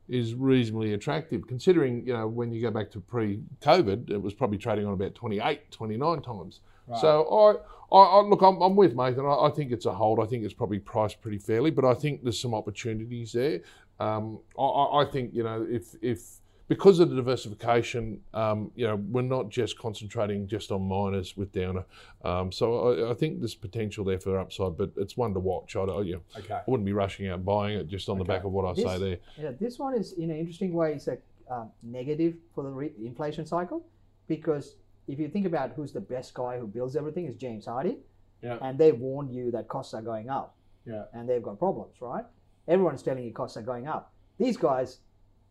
[0.07, 4.33] is reasonably attractive considering, you know, when you go back to pre COVID, it was
[4.33, 6.59] probably trading on about 28, 29 times.
[7.01, 7.59] So
[7.91, 9.25] I, I, I look, I'm, I'm with Mathan.
[9.25, 10.19] I, I think it's a hold.
[10.19, 13.61] I think it's probably priced pretty fairly, but I think there's some opportunities there.
[13.99, 18.95] Um, I I think, you know, if, if, because of the diversification, um, you know,
[18.95, 21.85] we're not just concentrating just on miners with Downer.
[22.23, 25.75] Um, so I, I think there's potential there for upside, but it's one to watch.
[25.75, 26.53] I, I, you know, Okay.
[26.55, 28.97] I wouldn't be rushing out buying it just on the back of what I say
[28.97, 29.17] there.
[29.37, 30.93] Yeah, this one is in an interesting way.
[30.93, 31.17] It's a
[31.51, 33.85] um, negative for the re- inflation cycle
[34.27, 34.75] because
[35.07, 37.97] if you think about who's the best guy who builds everything, is James Hardie,
[38.41, 38.57] Yeah.
[38.63, 40.55] and they warned you that costs are going up,
[40.87, 41.03] Yeah.
[41.13, 42.25] and they've got problems, right?
[42.67, 44.11] Everyone's telling you costs are going up.
[44.39, 44.97] These guys,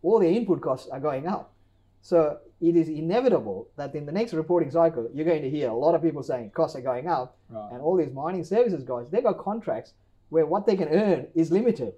[0.05, 1.51] all their input costs are going up.
[2.03, 5.75] So it is inevitable that in the next reporting cycle, you're going to hear a
[5.75, 7.71] lot of people saying costs are going up, Right.
[7.73, 9.95] and all these mining services guys, they got contracts
[10.29, 11.95] where what they can earn is limited.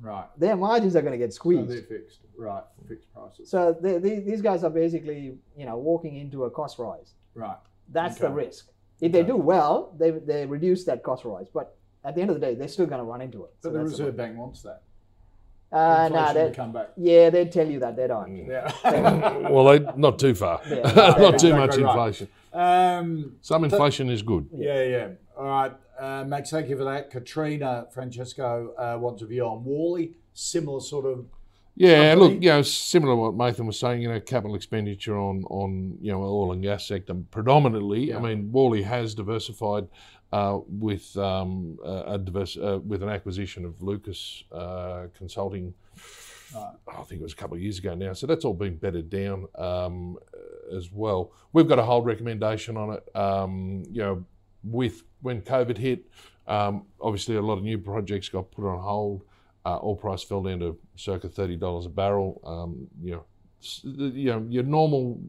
[0.00, 0.26] Right.
[0.36, 1.68] Their margins are going to get squeezed.
[1.68, 2.20] So they're fixed.
[2.36, 2.62] Right.
[2.88, 3.48] Fixed prices.
[3.48, 7.14] So they, they, these guys are basically, you know, walking into a cost rise.
[7.34, 7.56] Right.
[7.92, 8.68] That's the risk.
[9.00, 9.28] If they Okay.
[9.28, 11.46] do well, they, they reduce that cost rise.
[11.52, 13.52] But at the end of the day, they're still going to run into it.
[13.60, 14.82] So But the that's Reserve Bank wants that.
[15.76, 16.88] Uh, no, they, to come back.
[16.96, 18.36] yeah, they'd tell you that they don't.
[18.46, 18.70] Yeah.
[19.50, 20.60] well, they, not too far.
[20.68, 20.82] Yeah.
[21.18, 21.96] not too Exactly much right.
[21.96, 22.28] inflation.
[22.52, 24.48] um, Some inflation is good.
[24.54, 25.08] yeah, yeah.
[25.36, 27.10] All right, uh, Max, thank you for that.
[27.10, 30.12] Katrina Francesco uh, wants a view on Worley.
[30.32, 31.26] Similar sort of.
[31.78, 32.34] Yeah, Company.
[32.34, 35.98] look, you know, similar to what Mathan was saying, you know, capital expenditure on, on
[36.00, 38.08] you know, oil and gas sector predominantly.
[38.08, 38.16] Yeah.
[38.16, 39.86] I mean, Worley has diversified
[40.32, 45.74] uh, with um, a a diverse, uh, with an acquisition of Lucas uh, Consulting.
[46.54, 48.12] I think it was a couple of years ago now.
[48.12, 50.16] So that's all been bedded down um,
[50.74, 51.32] as well.
[51.52, 53.16] We've got a hold recommendation on it.
[53.16, 54.24] Um, you know,
[54.62, 56.04] with when COVID hit,
[56.46, 59.22] um, obviously a lot of new projects got put on hold.
[59.64, 62.40] Uh, oil price fell down to circa thirty dollars a barrel.
[62.44, 63.24] Um, you know,
[63.82, 65.20] you know your normal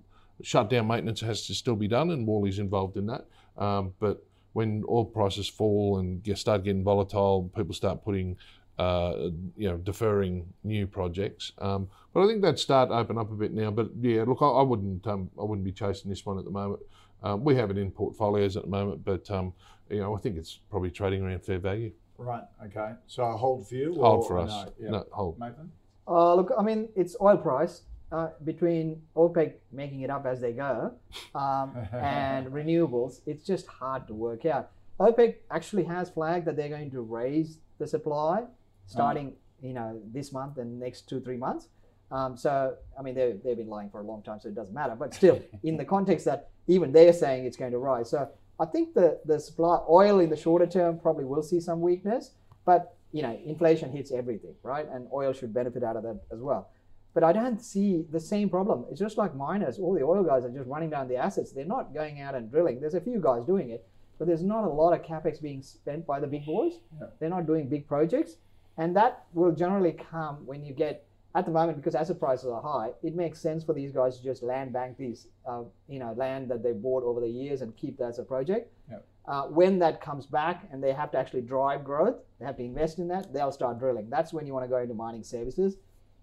[0.43, 3.25] shutdown maintenance has to still be done, and Worley's involved in that.
[3.57, 4.23] Um, but
[4.57, 8.35] when oil prices fall and get, start getting volatile, people start putting,
[8.79, 11.51] uh, you know, deferring new projects.
[11.59, 13.69] Um, but I think that start to open up a bit now.
[13.69, 16.49] But yeah, look, I, I wouldn't, um, I wouldn't be chasing this one at the
[16.49, 16.81] moment.
[17.21, 19.53] Um, we have it in portfolios at the moment, but um,
[19.91, 21.91] you know, I think it's probably trading around fair value.
[22.17, 22.93] Right, okay.
[23.05, 23.93] So a hold for you?
[23.93, 24.49] Hold or for us.
[24.49, 24.89] No, yeah.
[24.89, 25.39] No, hold.
[25.39, 25.69] Mathan?
[26.07, 30.53] Uh, look, I mean, it's oil price uh, between OPEC making it up as they
[30.53, 30.93] go
[31.35, 33.21] um, and renewables.
[33.25, 34.71] It's just hard to work out.
[34.99, 38.43] OPEC actually has flagged that they're going to raise the supply
[38.87, 41.67] starting, you know, this month and next two three months.
[42.09, 44.73] Um, so, I mean, they they've been lying for a long time, so it doesn't
[44.73, 44.95] matter.
[44.95, 48.65] But still, in the context that even they're saying it's going to rise, so I
[48.65, 52.31] think the the supply oil in the shorter term probably will see some weakness,
[52.65, 54.87] but you know, inflation hits everything, right?
[54.91, 56.69] And oil should benefit out of that as well.
[57.17, 58.85] But I don't see the same problem.
[58.91, 59.79] It's just like miners.
[59.79, 61.51] All the oil guys are just running down the assets.
[61.51, 62.79] They're not going out and drilling.
[62.79, 63.87] There's a few guys doing it,
[64.19, 66.73] but there's not a lot of capex being spent by the big boys.
[67.01, 67.07] Yeah.
[67.19, 68.35] They're not doing big projects,
[68.77, 72.61] and that will generally come when you get at the moment because asset prices are
[72.61, 72.91] high.
[73.01, 76.51] It makes sense for these guys to just land bank these, uh, you know, land
[76.51, 78.71] that they bought over the years and keep that as a project.
[78.91, 78.97] Yeah.
[79.25, 82.63] Uh, when that comes back and they have to actually drive growth, they have to
[82.63, 83.33] invest in that.
[83.33, 84.07] They'll start drilling.
[84.07, 85.77] That's when you want to go into mining services.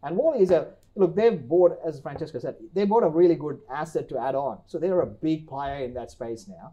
[0.04, 1.16] And Worley is a look.
[1.16, 4.58] They've bought, as Francesco said, they bought a really good asset to add on.
[4.66, 6.72] So they're a big player in that space now.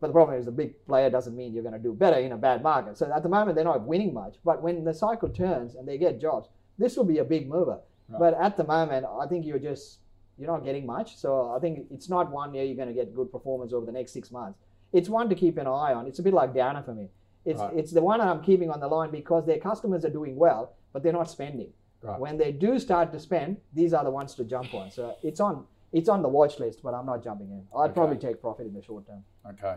[0.00, 2.32] But the problem is, a big player doesn't mean you're going to do better in
[2.32, 2.98] a bad market.
[2.98, 4.34] So at the moment, they're not winning much.
[4.44, 7.78] But when the cycle turns and they get jobs, this will be a big mover.
[8.08, 8.18] Right.
[8.18, 10.00] But at the moment, I think you're just
[10.36, 11.16] you're not getting much.
[11.16, 13.92] So I think it's not one year you're going to get good performance over the
[13.92, 14.58] next six months.
[14.92, 16.06] It's one to keep an eye on.
[16.06, 17.08] It's a bit like Downer for me.
[17.44, 17.76] It's Right.
[17.76, 21.02] it's the one I'm keeping on the line because their customers are doing well, but
[21.02, 21.72] they're not spending.
[22.04, 22.20] Right.
[22.20, 24.90] When they do start to spend, these are the ones to jump on.
[24.90, 27.62] So it's on it's on the watch list, but I'm not jumping in.
[27.76, 27.92] I'd Okay.
[27.94, 29.24] probably take profit in the short term.
[29.48, 29.76] Okay.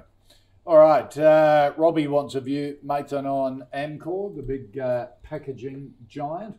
[0.65, 1.15] All right.
[1.17, 6.57] Uh, Robbie wants a view, Mathan, on Amcor, the big uh, packaging giant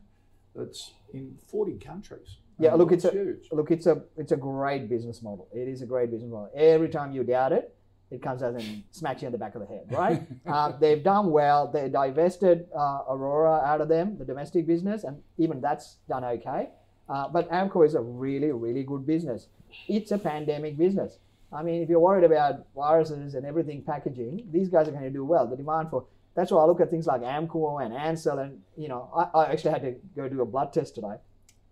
[0.54, 2.38] that's in 40 countries.
[2.60, 3.48] Yeah, look, it's a huge.
[3.52, 5.48] look, it's a it's a great business model.
[5.52, 6.50] It is a great business model.
[6.56, 7.74] Every time you doubt it,
[8.10, 10.22] it comes out and smacks you in the back of the head, right?
[10.46, 11.70] uh, they've done well.
[11.70, 16.70] They divested uh, Orora out of them, the domestic business, and even that's done okay.
[17.08, 19.48] Uh, but Amcor is a really, really good business.
[19.88, 21.18] It's a pandemic business.
[21.52, 25.10] I mean, if you're worried about viruses and everything packaging, these guys are going to
[25.10, 25.46] do well.
[25.46, 28.86] The demand for that's why I look at things like Amcor and Ansell, and you
[28.86, 31.16] know, I, I actually had to go do a blood test today.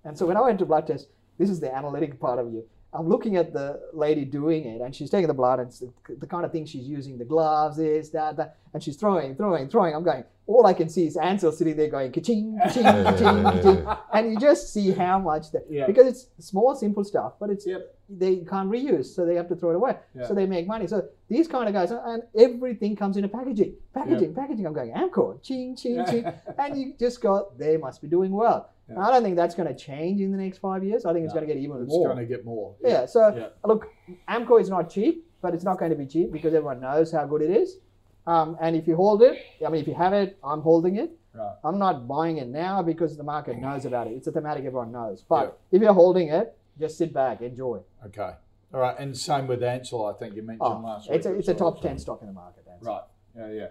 [0.04, 2.64] And so when I went to blood test, this is the analytic part of you.
[2.98, 6.26] I'm looking at the lady doing it, and she's taking the blood, and the, the
[6.26, 9.94] kind of thing she's using, the gloves, this, that, that, and she's throwing, throwing, throwing.
[9.94, 13.86] I'm going, all I can see is Ansell sitting there going, ka-ching, ka-ching, ka-ching, ka-ching.
[14.12, 15.86] And you just see how much that, Yeah.
[15.86, 17.94] because it's small, simple stuff, but it's Yep.
[18.08, 19.96] they can't reuse, so they have to throw it away.
[20.14, 20.26] Yeah.
[20.26, 20.86] So they make money.
[20.86, 24.66] So these kind of guys, and everything comes in a packaging, packaging, packaging.
[24.66, 26.24] I'm going, Amcor, ching, ching, ching.
[26.58, 28.70] and you just go, they must be doing well.
[28.88, 29.00] Yeah.
[29.00, 31.04] I don't think that's going to change in the next five years.
[31.04, 32.06] I think it's No, going to get even It's more.
[32.08, 32.74] It's going to get more.
[32.80, 33.06] Yeah.
[33.06, 33.48] So Yeah.
[33.64, 33.88] look,
[34.28, 37.26] Amcor is not cheap, but it's not going to be cheap because everyone knows how
[37.26, 37.78] good it is.
[38.26, 41.10] Um, and if you hold it, I mean, if you have it, I'm holding it.
[41.34, 41.54] Right.
[41.64, 44.12] I'm not buying it now because the market knows about it.
[44.12, 45.22] It's a thematic everyone knows.
[45.28, 47.80] But if you're holding it, just sit back, enjoy.
[48.06, 48.32] Okay.
[48.74, 48.96] All right.
[48.98, 51.16] And same with Ansell, I think you mentioned Oh, last week.
[51.18, 52.64] it's a, it's a top 10 stock in the market.
[52.66, 53.02] That's Right.
[53.36, 53.68] Yeah, yeah.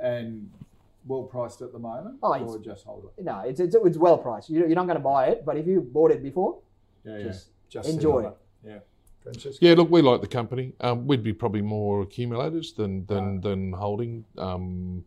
[0.00, 0.50] And
[1.06, 2.18] well priced at the moment?
[2.22, 3.22] Oh, or just hold it?
[3.24, 4.50] No, it's, it's, it's well priced.
[4.50, 6.58] You- You're not going to buy it, but if you bought it before,
[7.04, 7.80] Yeah, Just yeah.
[7.82, 8.26] Just enjoy.
[8.26, 8.36] it.
[8.64, 8.78] Yeah.
[9.22, 9.58] Francesco?
[9.66, 10.72] Yeah, look, we like the company.
[10.80, 13.42] Um, we'd be probably more accumulators than than Right.
[13.42, 14.24] than holding.
[14.38, 15.04] Um,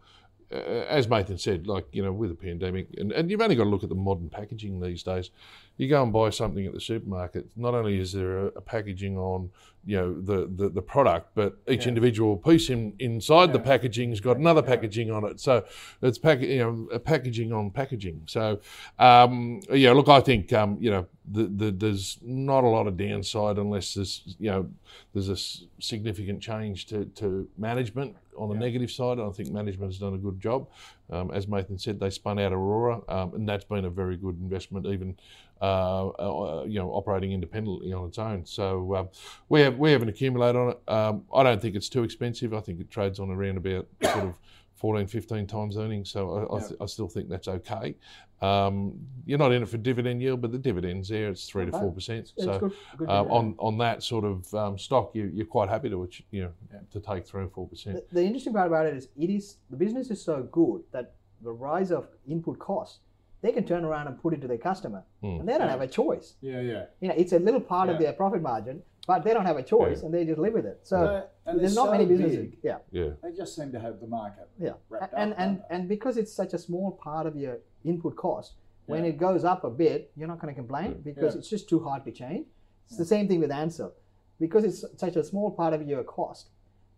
[0.52, 0.56] uh,
[0.90, 3.70] as Mathan said, like you know, with the pandemic, and, and you've only got to
[3.70, 5.32] look at the modern packaging these days.
[5.82, 7.48] You go and buy something at the supermarket.
[7.56, 9.50] Not only is there a, packaging on,
[9.84, 14.38] you know, the, the, the product, but each individual piece in, inside the packaging's got
[14.38, 15.40] another packaging on it.
[15.40, 15.66] So
[16.04, 18.22] it's pack, you know, a packaging on packaging.
[18.28, 18.60] So
[19.00, 22.96] um, yeah, look, I think um, you know, the, the, there's not a lot of
[22.96, 24.70] downside unless there's you know,
[25.14, 25.38] there's a
[25.82, 29.20] significant change to, to management on the negative side.
[29.20, 30.68] I think management has done a good job.
[31.10, 34.40] Um, as Mathan said, they spun out Orora, um, and that's been a very good
[34.40, 35.18] investment, even
[35.62, 38.46] uh, uh, you know operating independently on its own.
[38.46, 39.10] So um,
[39.50, 40.80] we have we have an accumulator on it.
[40.92, 42.54] Um, I don't think it's too expensive.
[42.54, 44.34] I think it trades on around about sort of
[44.76, 46.10] 14, 15 times earnings.
[46.10, 47.96] So I, I, th- I still think that's okay.
[48.42, 48.94] Um,
[49.28, 51.92] you're not in it for dividend yield, but the dividends there it's three to four
[51.92, 52.34] percent.
[52.36, 55.90] So good- good uh, on on that sort of um, stock, you, you're quite happy
[55.92, 56.52] to you know
[56.90, 57.98] to take three or four percent.
[58.10, 61.14] The, the interesting part about it is it is the business is so good that
[61.44, 63.00] the rise of input costs,
[63.42, 65.40] they can turn around and put it to their customer, Hmm.
[65.40, 66.36] and they don't have a choice.
[66.42, 66.86] Yeah, yeah.
[67.00, 69.64] You know, it's a little part of their profit margin, but they don't have a
[69.64, 70.80] choice, and they just live with it.
[70.84, 70.98] So
[71.46, 72.38] and there's they're not many businesses.
[72.52, 72.60] big.
[72.64, 73.10] Yeah, Yeah.
[73.24, 74.48] They just seem to have the market.
[74.60, 78.16] yeah, wrapped and up, and and because it's such a small part of your input
[78.16, 78.54] cost,
[78.86, 79.10] when Yeah.
[79.12, 81.40] it goes up a bit, you're not going to complain because Yeah.
[81.40, 82.46] it's just too hard to change.
[82.88, 83.94] It's the same thing with Ansell,
[84.40, 86.50] because it's such a small part of your cost.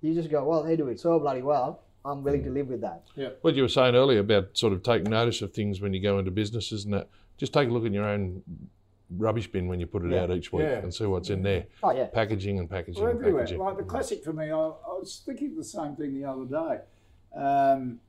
[0.01, 1.83] You just go, well, they do it so bloody well.
[2.05, 3.03] I'm willing to live with that.
[3.15, 3.29] Yeah.
[3.41, 6.19] What you were saying earlier about sort of taking notice of things when you go
[6.19, 8.41] into businesses and that, just take a look in your own
[9.17, 10.23] rubbish bin when you put it Yeah.
[10.23, 10.79] out each week Yeah.
[10.79, 11.65] and see what's in there.
[11.81, 13.43] Oh yeah, Packaging and packaging Well, and everywhere.
[13.43, 13.59] packaging.
[13.61, 16.79] Like the classic for me, I, I was thinking the same thing the other day.
[17.39, 17.99] Um,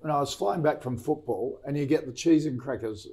[0.00, 3.08] when I was flying back from football, and you get the cheese and crackers,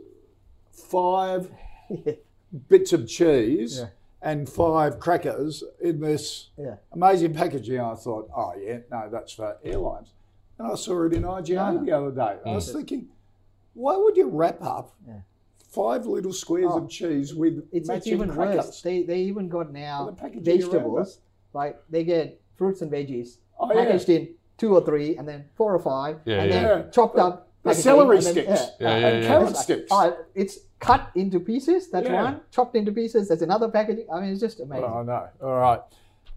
[0.72, 1.50] five
[2.70, 3.86] bits of cheese Yeah.
[4.22, 6.76] And five crackers in this Yeah.
[6.92, 7.80] amazing packaging.
[7.80, 10.14] I thought, oh yeah, no, that's for airlines.
[10.58, 11.84] And I saw it in IGA No.
[11.86, 12.38] the other day.
[12.46, 13.08] I was thinking,
[13.74, 15.22] why would you wrap up Yeah.
[15.58, 16.78] five little squares Oh.
[16.84, 18.66] of cheese with it's, it's even crackers?
[18.66, 18.82] worse.
[18.82, 21.20] They they even got now the vegetables.
[21.54, 23.84] Like they get fruits and veggies Oh, yeah.
[23.86, 26.62] packaged in two or three, and then four or five, Yeah, and yeah.
[26.62, 26.90] then Yeah.
[26.92, 27.48] chopped up.
[27.64, 29.28] The packaging, celery and then- sticks Yeah, yeah, and yeah.
[29.30, 29.88] carrot It's like, sticks.
[29.92, 31.90] oh, it's cut into pieces.
[31.92, 32.24] That's Yeah.
[32.24, 32.42] one.
[32.52, 33.28] Chopped into pieces.
[33.28, 34.08] That's another packaging.
[34.12, 34.86] I mean, it's just amazing.
[34.86, 35.28] Oh, no.
[35.44, 35.82] All right.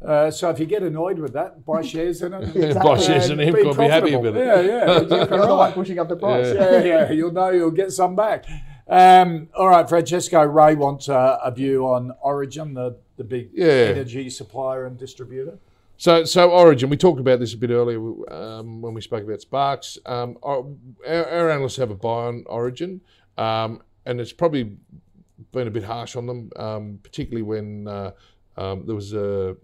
[0.04, 2.54] Uh, so if you get annoyed with that, buy shares in it.
[2.54, 4.20] Yeah, buy shares in and him, could be happy profitable.
[4.22, 4.44] with it.
[4.44, 4.86] Yeah, yeah.
[5.00, 5.74] You're the one right.
[5.74, 6.52] pushing up the price.
[6.54, 7.10] yeah, yeah.
[7.10, 8.44] You'll know you'll get some back.
[8.86, 13.66] Um, all right, Francesco Ray wants uh, a view on Origin, the, the big Yeah.
[13.66, 15.58] energy supplier and distributor.
[16.04, 17.98] So, so Origin, we talked about this a bit earlier
[18.30, 19.96] um, when we spoke about Sparks.
[20.04, 20.66] Um, our,
[21.08, 23.00] our analysts have a buy on Origin,
[23.38, 24.76] um, and it's probably
[25.52, 28.10] been a bit harsh on them, um, particularly when uh,
[28.58, 29.56] um, there was a,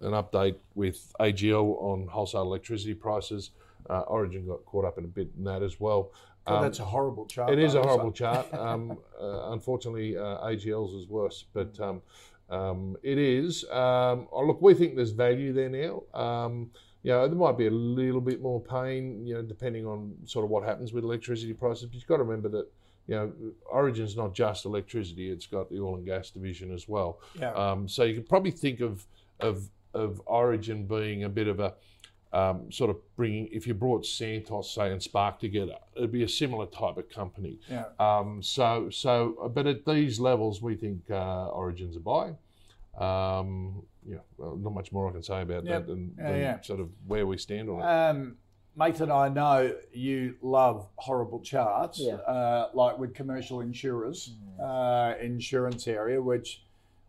[0.00, 3.50] an update with AGL on wholesale electricity prices.
[3.90, 6.10] Uh, Origin got caught up in a bit in that as well.
[6.46, 7.50] Um, that's a horrible chart.
[7.50, 8.46] it is a horrible chart.
[8.54, 12.00] Um, uh, unfortunately, uh, AGL's is worse, but um,
[12.52, 13.64] um, it is.
[13.64, 16.02] Um, oh, look, we think there's value there now.
[16.18, 16.70] Um,
[17.02, 20.44] you know, there might be a little bit more pain, you know, depending on sort
[20.44, 21.86] of what happens with electricity prices.
[21.86, 22.68] But you've got to remember that,
[23.08, 23.32] you know,
[23.64, 27.18] Origin's not just electricity; it's got the oil and gas division as well.
[27.40, 27.52] Yeah.
[27.52, 29.04] Um, so you could probably think of
[29.40, 31.74] of of Origin being a bit of a
[32.32, 33.48] um, sort of bringing.
[33.52, 37.58] If you brought Santos, say, and Spark together, it'd be a similar type of company.
[37.70, 37.84] Yeah.
[38.00, 42.34] Um, so so, but at these levels, we think uh, Origin's a buy.
[42.98, 45.64] Um, yeah, well, not much more I can say about Yep.
[45.64, 46.60] that than, Yeah, than yeah.
[46.60, 47.84] sort of where we stand on it.
[47.84, 48.36] Um,
[48.78, 52.14] Mathan, I know you love horrible charts, Yeah.
[52.14, 56.64] uh, like with commercial insurers, uh, insurance area, which,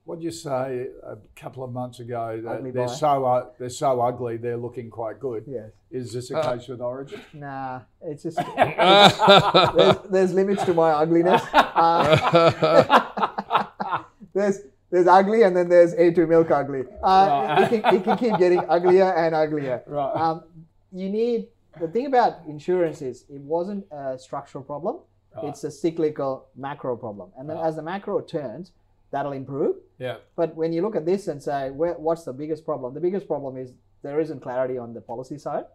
[0.05, 2.41] what did you say a couple of months ago?
[2.43, 5.45] That they're so uh, they're so ugly, they're looking quite good.
[5.47, 5.71] Yes.
[5.91, 7.21] Is this a Uh, case with Origin?
[7.33, 11.41] Nah, it's just there's, there's limits to my ugliness.
[11.75, 14.59] Uh, there's
[14.91, 16.81] there's ugly and then there's A2 milk ugly.
[17.01, 17.73] Uh, Right.
[17.73, 19.81] it, can, it can keep getting uglier and uglier.
[19.87, 20.15] Right.
[20.15, 20.43] Um,
[20.91, 21.47] you need
[21.79, 24.97] the thing about insurance is it wasn't a structural problem.
[25.35, 25.45] Right.
[25.45, 27.65] It's a cyclical macro problem, and then Right.
[27.67, 28.71] as the macro turns,
[29.13, 29.75] that'll improve.
[29.99, 30.17] yeah.
[30.35, 32.93] But when you look at this and say, where, what's the biggest problem?
[32.93, 33.71] The biggest problem is
[34.01, 35.65] there isn't clarity on the policy side.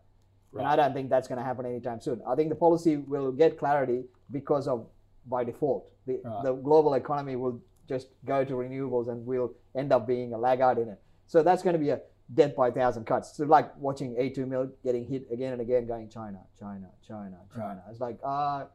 [0.59, 2.21] And I don't think that's going to happen anytime soon.
[2.27, 4.01] I think the policy will get clarity
[4.39, 4.87] because of,
[5.27, 6.43] by default, the, Right.
[6.47, 10.79] the global economy will just go to renewables and we'll end up being a laggard
[10.79, 11.01] in it.
[11.27, 12.01] So that's going to be a
[12.35, 13.37] death by a thousand cuts.
[13.37, 17.83] So like watching A2 milk getting hit again and again, going China, China, China, China.
[17.91, 18.67] It's like, ah,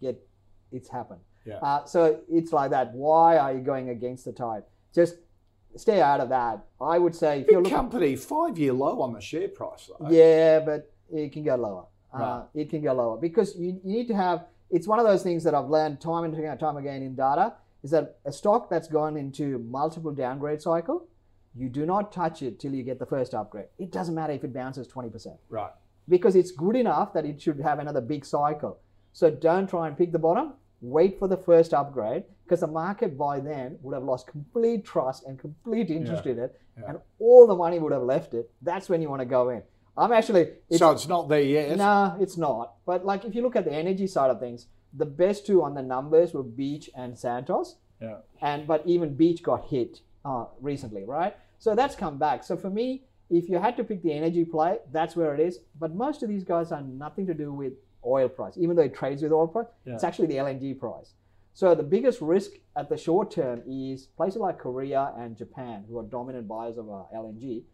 [0.00, 0.16] get,
[0.72, 1.20] it's happened.
[1.44, 1.56] Yeah.
[1.56, 2.92] Uh, so it's like that.
[2.94, 4.64] Why are you going against the tide?
[4.94, 5.16] Just
[5.76, 6.64] stay out of that.
[6.80, 9.88] I would say if you're Big looking, company, five year low on the share price,
[9.98, 10.10] though.
[10.10, 11.84] yeah, but it can go lower.
[12.12, 14.46] Uh, it can go lower because you, you need to have.
[14.70, 17.90] It's one of those things that I've learned time and time again in data is
[17.92, 21.06] that a stock that's gone into multiple downgrade cycle,
[21.56, 23.66] you do not touch it till you get the first upgrade.
[23.78, 25.70] It doesn't matter if it bounces twenty percent Right.
[26.08, 28.78] because it's good enough that it should have another big cycle.
[29.12, 30.54] So don't try and pick the bottom.
[30.80, 35.24] Wait for the first upgrade because the market by then would have lost complete trust
[35.26, 38.50] and complete interest in it, and all the money would have left it.
[38.62, 39.62] That's when you want to go in.
[39.96, 40.48] I'm actually.
[40.70, 41.76] It's, so it's not there yet.
[41.76, 42.74] no, it's not.
[42.86, 45.74] But like if you look at the energy side of things, the best two on
[45.74, 48.16] the numbers were Beach and Santos Yeah.
[48.40, 51.36] and but even Beach got hit uh, recently, right?
[51.58, 52.42] So that's come back.
[52.44, 55.58] So for me, if you had to pick the energy play, that's where it is.
[55.78, 58.94] But most of these guys are nothing to do with oil price, even though it
[58.94, 59.66] trades with oil price.
[59.94, 61.14] It's actually the LNG price.
[61.52, 65.98] So the biggest risk at the short term is places like Korea and Japan, who
[65.98, 67.64] are dominant buyers of uh, LNG.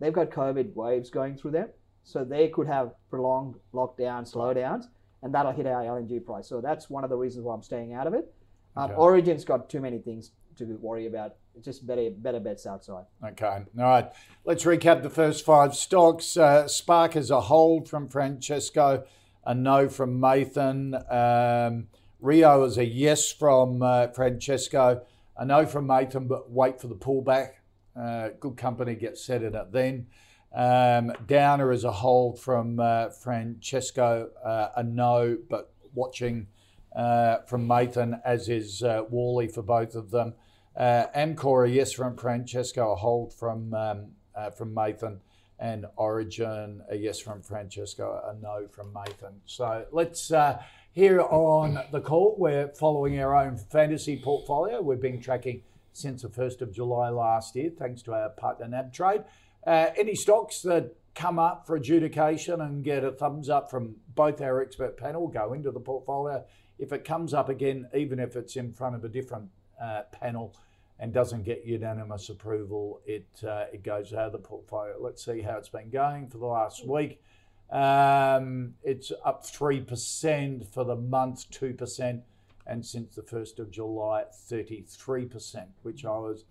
[0.00, 1.68] They've got COVID waves going through them,
[2.04, 4.86] so they could have prolonged lockdown, slowdowns,
[5.22, 6.48] and that'll hit our LNG price.
[6.48, 8.32] So that's one of the reasons why I'm staying out of it.
[8.76, 11.34] Um, Origin's got too many things to worry about.
[11.56, 13.04] It's just better better bets outside.
[13.24, 13.46] Okay.
[13.46, 14.10] All right.
[14.44, 16.36] Let's recap the first five stocks.
[16.36, 19.04] Uh, Spark is a hold from Francesco,
[19.48, 20.94] a no from Mathan.
[21.10, 21.88] Um,
[22.20, 25.00] Rio is a yes from uh, Francesco,
[25.38, 27.52] a no from Mathan, but wait for the pullback.
[27.98, 30.06] Uh, good company gets set in it then.
[30.54, 36.48] Um, Downer is a hold from uh, Francesco, uh, a no, but watching
[36.94, 40.34] uh, from Mathan, as is uh, Worley for both of them.
[40.76, 44.08] Uh, Amcor, a yes from Francesco, a hold from um,
[44.56, 45.20] from Mathan,
[45.58, 49.34] and Origin, a yes from Francesco, a no from Mathan.
[49.46, 52.36] So let's uh, here on the call.
[52.38, 54.80] We're following our own fantasy portfolio.
[54.80, 59.24] We've been tracking since the first of July last year, thanks to our partner NabTrade.
[59.66, 64.40] Uh, any stocks that come up for adjudication and get a thumbs up from both
[64.40, 66.44] our expert panel go into the portfolio.
[66.78, 69.48] If it comes up again, even if it's in front of a different
[69.82, 70.54] uh, panel
[71.00, 74.96] and doesn't get unanimous approval, it uh, it goes out of the portfolio.
[75.00, 77.22] Let's see how it's been going for the last week.
[77.70, 82.22] Um, it's up three percent for the month, two percent,
[82.66, 86.44] and since the first of July, thirty-three percent, which I was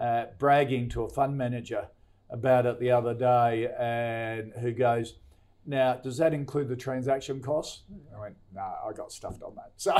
[0.00, 1.88] uh, bragging to a fund manager
[2.30, 5.16] about it the other day, and who goes,
[5.70, 7.84] "Now, does that include the transaction costs?"
[8.16, 9.92] I went, "No, I got stuffed on that." So.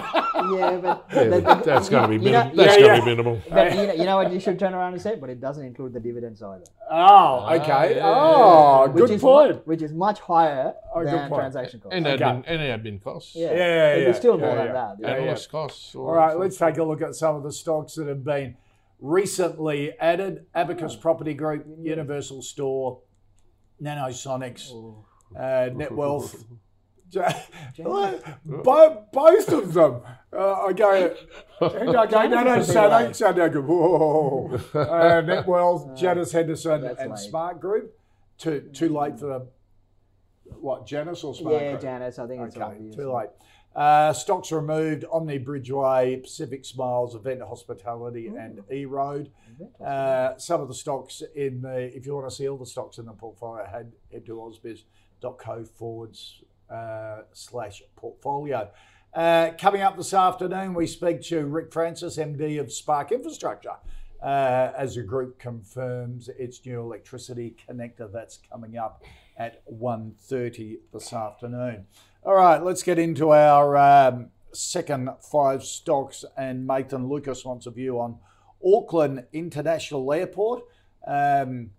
[0.59, 2.56] Yeah, but Yeah, but- that- that's going to be you know- minimal.
[2.56, 2.96] That's Yeah, going yeah.
[2.96, 3.42] to be minimal.
[3.48, 5.64] But you know, you know what you should turn around and say, but it doesn't
[5.64, 6.64] include the dividends either.
[6.90, 7.96] Oh, ah, okay.
[7.96, 9.54] yeah, oh, Which good is point.
[9.54, 11.94] mu- which is much higher Oh, than transaction costs.
[11.96, 12.24] And Okay.
[12.24, 13.37] admin, and admin costs.
[13.37, 14.64] yeah, Yeah, yeah, It'd yeah, still yeah, more yeah.
[14.64, 14.96] than that.
[14.98, 15.94] Yeah, Analyst costs.
[15.94, 18.56] All right, let's take a look at some of the stocks that have been
[19.00, 20.46] recently added.
[20.54, 21.85] Abacus Property Group, mm.
[21.85, 22.98] Universal Store,
[23.83, 25.04] Nanosonics, oh.
[25.37, 26.45] Uh, Net Wealth.
[28.45, 30.01] both, both of them.
[30.33, 31.14] Uh, I go,
[31.62, 31.85] okay,
[32.29, 33.64] no, no, so don't sound no good.
[33.64, 34.59] Whoa.
[34.75, 37.19] Uh, Net Wealth, Janus Henderson, That's and late.
[37.19, 37.97] Smart Group.
[38.38, 39.47] Too too late for the
[40.61, 41.83] what Janus or Smart Yeah, Group?
[41.83, 42.97] Janus, I think it's Okay, obvious.
[42.97, 43.29] too late.
[43.75, 49.31] Uh, stocks removed: Omni Bridgeway, Pacific Smiles, Event Hospitality, and E Road.
[49.85, 52.97] Uh, some of the stocks in the, if you want to see all the stocks
[52.99, 54.40] in the portfolio, head head to
[55.20, 58.70] ausbiz.co forwards uh, slash portfolio.
[59.12, 63.76] Uh, coming up this afternoon, we speak to Rick Francis, MD of Spark Infrastructure,
[64.22, 69.02] uh, as the group confirms its new electricity connector that's coming up
[69.37, 71.87] at 1.30 this afternoon.
[72.22, 76.24] All right, let's get into our um, second five stocks.
[76.37, 78.18] And Nathan Lucas wants a view on
[78.64, 80.62] Auckland International Airport.
[81.06, 81.70] Um,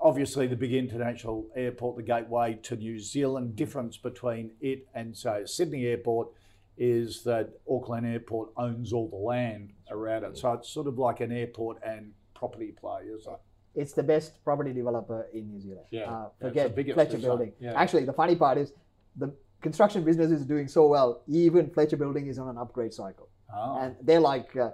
[0.00, 3.56] obviously, the big international airport, the gateway to New Zealand.
[3.56, 6.28] Difference between it and, say, Sydney Airport
[6.76, 10.36] is that Auckland Airport owns all the land around it.
[10.38, 13.40] So it's sort of like an airport and property play, is it?
[13.74, 15.86] It's the best property developer in New Zealand.
[15.90, 16.02] Yeah.
[16.04, 17.18] Uh, Yeah, it's the forget biggest, Fletcher?
[17.18, 17.52] Building.
[17.60, 17.72] Yeah.
[17.74, 18.72] Actually, the funny part is
[19.16, 21.22] the construction business is doing so well.
[21.26, 23.78] Even Fletcher Building is on an upgrade cycle, Oh.
[23.80, 24.70] and they're like, uh,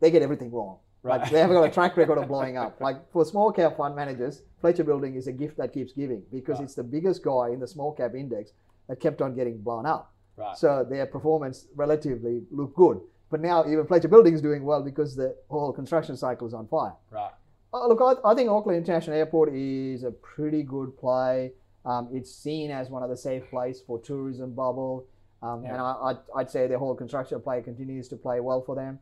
[0.00, 0.78] they get everything wrong.
[1.02, 1.20] Right.
[1.20, 2.80] Like they haven't got a track record of blowing up.
[2.80, 6.56] Like for small cap fund managers, Fletcher Building is a gift that keeps giving because
[6.58, 6.64] Right.
[6.64, 8.52] it's the biggest guy in the small cap index
[8.88, 10.12] that kept on getting blown up.
[10.36, 10.56] Right.
[10.56, 13.00] So their performance relatively looked good.
[13.30, 16.66] But now even Fletcher Building is doing well because the whole construction cycle is on
[16.68, 16.94] fire.
[17.10, 17.30] Right.
[17.74, 21.52] Uh, look, I, I think Auckland International Airport is a pretty good play.
[21.84, 25.06] Um, it's seen as one of the safe places for tourism bubble,
[25.42, 25.72] um, Yeah.
[25.74, 28.98] and I, I'd, I'd say the whole construction play continues to play well for them.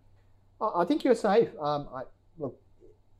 [0.60, 1.48] I, think you're safe.
[1.60, 2.02] Um, I,
[2.38, 2.58] look,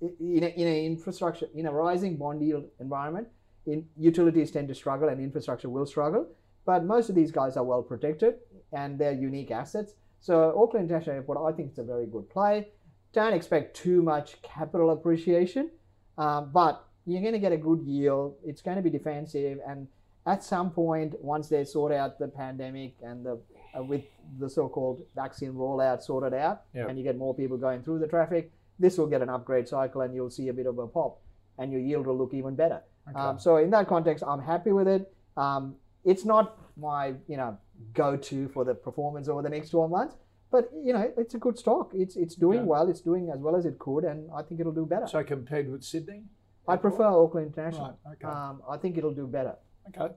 [0.01, 3.28] in a, in a infrastructure in a rising bond yield environment,
[3.66, 6.28] in utilities tend to struggle and infrastructure will struggle.
[6.64, 8.34] but most of these guys are well protected
[8.72, 9.95] and they're unique assets.
[10.20, 12.68] So Auckland International Airport, I think it's a very good play.
[13.12, 15.70] Don't expect too much capital appreciation,
[16.18, 18.37] um, but you're going to get a good yield.
[18.45, 19.87] It's going to be defensive, and
[20.26, 23.41] at some point, once they sort out the pandemic and the
[23.83, 24.05] with
[24.39, 26.87] the so-called vaccine rollout sorted out, Yeah.
[26.89, 30.01] and you get more people going through the traffic, this will get an upgrade cycle,
[30.03, 31.20] and you'll see a bit of a pop,
[31.59, 32.83] and your yield will look even better.
[33.14, 35.12] Um, so in that context, I'm happy with it.
[35.37, 37.57] Um, it's not my you know
[37.95, 40.16] go-to for the performance over the next 12 months,
[40.51, 41.93] but you know it's a good stock.
[41.95, 42.68] It's it's doing Okay.
[42.68, 42.89] well.
[42.89, 45.07] It's doing as well as it could, and I think it'll do better.
[45.07, 46.24] So compared with Sydney?
[46.68, 47.97] I prefer Auckland International.
[48.05, 48.27] Right, okay.
[48.27, 49.55] Um, I think it'll do better.
[49.89, 50.12] Okay.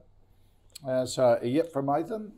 [0.84, 2.32] Uh, so yep from Mathan.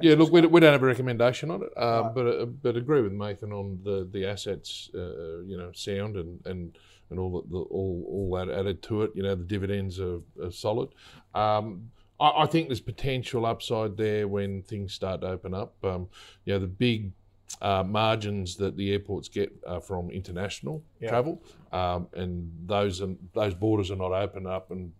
[0.00, 2.14] Yeah, look, we, we don't have a recommendation on it, uh, Right.
[2.14, 6.40] but uh, but agree with Mathan on the the assets, uh, you know, sound and
[6.46, 6.78] and
[7.10, 9.10] and all the, the all all that added to it.
[9.14, 10.90] You know, the dividends are, are solid.
[11.34, 15.74] Um, I, I think there's potential upside there when things start to open up.
[15.84, 16.08] Um,
[16.44, 17.12] you know, the big
[17.60, 21.08] uh, margins that the airports get are from international Yeah.
[21.08, 24.92] travel, um, and those are, those borders are not open up, and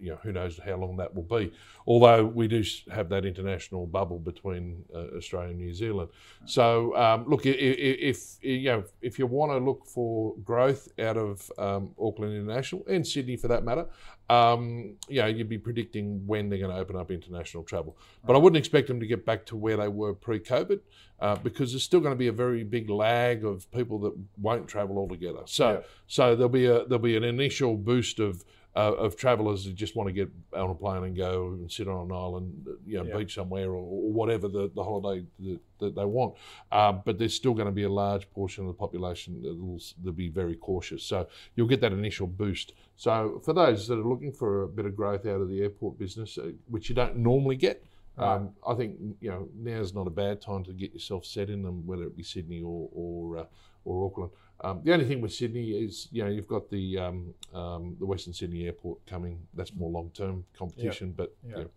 [0.00, 1.52] you know who knows how long that will be.
[1.86, 6.10] Although we do have that international bubble between uh, Australia and New Zealand.
[6.44, 7.52] So um, look, i- i-
[8.10, 12.84] if, you know if you want to look for growth out of um, Auckland International
[12.88, 13.86] and Sydney for that matter,
[14.30, 17.96] um, you know you'd be predicting when they're going to open up international travel.
[18.24, 20.80] But I wouldn't expect them to get back to where they were pre-COVID.
[21.20, 24.66] Uh, because there's still going to be a very big lag of people that won't
[24.66, 25.42] travel altogether.
[25.46, 25.80] So, Yeah.
[26.08, 29.94] so there'll be a there'll be an initial boost of uh, of travellers who just
[29.96, 33.04] want to get on a plane and go and sit on an island, you know,
[33.04, 33.18] Yeah.
[33.18, 36.34] beach somewhere or, or whatever the, the holiday that, that they want.
[36.70, 39.78] Um, but there's still going to be a large portion of the population that will
[39.98, 41.02] that'll be very cautious.
[41.04, 42.72] So you'll get that initial boost.
[42.96, 45.98] So for those that are looking for a bit of growth out of the airport
[45.98, 47.84] business, uh, which you don't normally get.
[48.18, 51.62] Um, I think you know now's not a bad time to get yourself set in
[51.62, 53.44] them, whether it be Sydney or or, uh,
[53.86, 54.32] or Auckland.
[54.64, 58.06] Um, the only thing with Sydney is you know you've got the um, um, the
[58.06, 59.40] Western Sydney Airport coming.
[59.54, 61.56] That's more long term competition, but Yeah.
[61.58, 61.70] you know,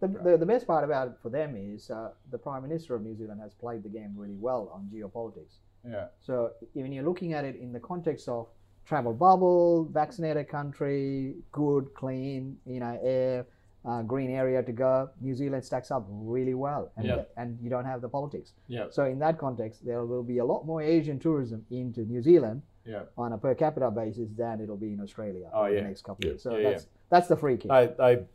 [0.00, 3.02] The, the, the best part about it for them is uh, the Prime Minister of
[3.02, 5.54] New Zealand has played the game really well on geopolitics.
[5.84, 6.06] Yeah.
[6.20, 8.46] So when you're looking at it in the context of
[8.86, 13.46] travel bubble, vaccinated country, good, clean, you know, air,
[13.84, 17.22] uh, green area to go, New Zealand stacks up really well, and Yeah.
[17.36, 18.52] and you don't have the politics.
[18.66, 18.86] Yeah.
[18.90, 22.62] So in that context, there will be a lot more Asian tourism into New Zealand
[22.84, 23.02] Yeah.
[23.16, 25.80] on a per capita basis than it'll be in Australia Oh, over yeah.
[25.82, 26.30] the next couple Yeah.
[26.30, 26.42] of years.
[26.42, 27.70] So that's that's the free kick.
[27.70, 28.26] They they've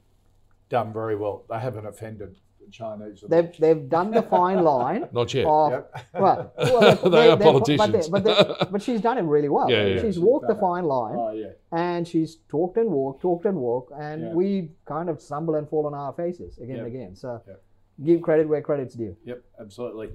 [0.69, 1.43] done very well.
[1.49, 3.23] They haven't offended the Chinese.
[3.27, 5.45] They've they've done the fine line not yet.
[5.45, 6.05] of Yep.
[6.13, 8.07] well, well They they- are politicians.
[8.09, 9.69] but, but, but she's done it really well.
[9.75, 9.95] Yeah, yeah.
[10.01, 10.67] She's She's walked the done it.
[10.67, 11.47] fine line, Oh yeah.
[11.71, 14.33] and she's talked and walked, talked and walked, and Yeah.
[14.33, 16.85] we kind of stumble and fall on our faces again Yep.
[16.85, 17.15] and again.
[17.15, 17.63] So Yep.
[18.03, 19.15] give credit where credit's due.
[19.25, 20.09] Yep, absolutely.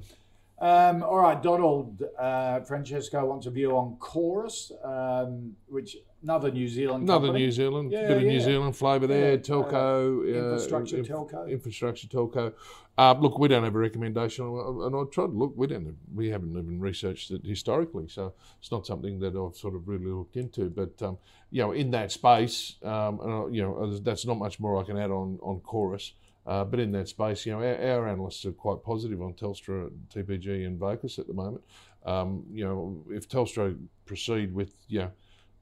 [0.61, 6.67] Um, all right, Donald uh, Francesco wants a view on Chorus, um, which another New
[6.67, 7.45] Zealand Another company.
[7.45, 8.41] New Zealand, Yeah, bit of New.
[8.41, 9.33] Zealand flavour there.
[9.33, 11.49] Yeah, telco, uh, infrastructure inf- telco.
[11.49, 12.53] infrastructure telco.
[12.97, 15.53] Uh, look, we don't have a recommendation, and I tried to look.
[15.55, 15.97] We don't.
[16.13, 20.07] We haven't even researched it historically, so it's not something that I've sort of really
[20.07, 20.69] looked into.
[20.71, 21.19] But um,
[21.53, 24.83] you know, in that space, um, and, uh, you know, that's not much more I
[24.83, 26.15] can add on on Chorus.
[26.49, 29.91] Uh, but in that space, you know, our, our analysts are quite positive on Telstra,
[30.15, 31.63] TPG, and Vocus at the moment.
[32.07, 33.77] Um, you know, if Telstra
[34.07, 35.01] proceed with, you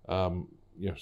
[0.08, 0.46] know, um,
[0.78, 0.96] you know,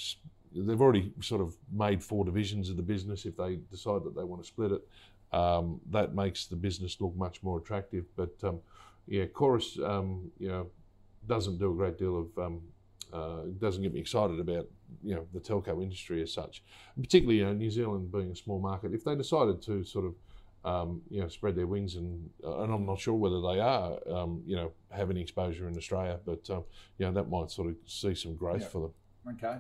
[0.54, 3.26] they've already sort of made four divisions of the business.
[3.26, 4.88] If they decide that they want to split it,
[5.36, 8.06] um, that makes the business look much more attractive.
[8.16, 8.60] But um,
[9.06, 10.66] yeah, Chorus, um, you know,
[11.28, 12.62] doesn't do a great deal of, um,
[13.12, 14.66] uh, doesn't get me excited about,
[15.04, 16.62] you know, the telco industry as such.
[17.00, 18.92] Particularly, you know, New Zealand being a small market.
[18.94, 20.14] If they decided to sort of
[20.64, 23.98] um, you know, spread their wings, and uh, and I'm not sure whether they are,
[24.10, 26.64] um, you know, have any exposure in Australia, but um,
[26.98, 28.68] you know, that might sort of see some growth Yeah.
[28.68, 29.34] for them.
[29.34, 29.58] Okay.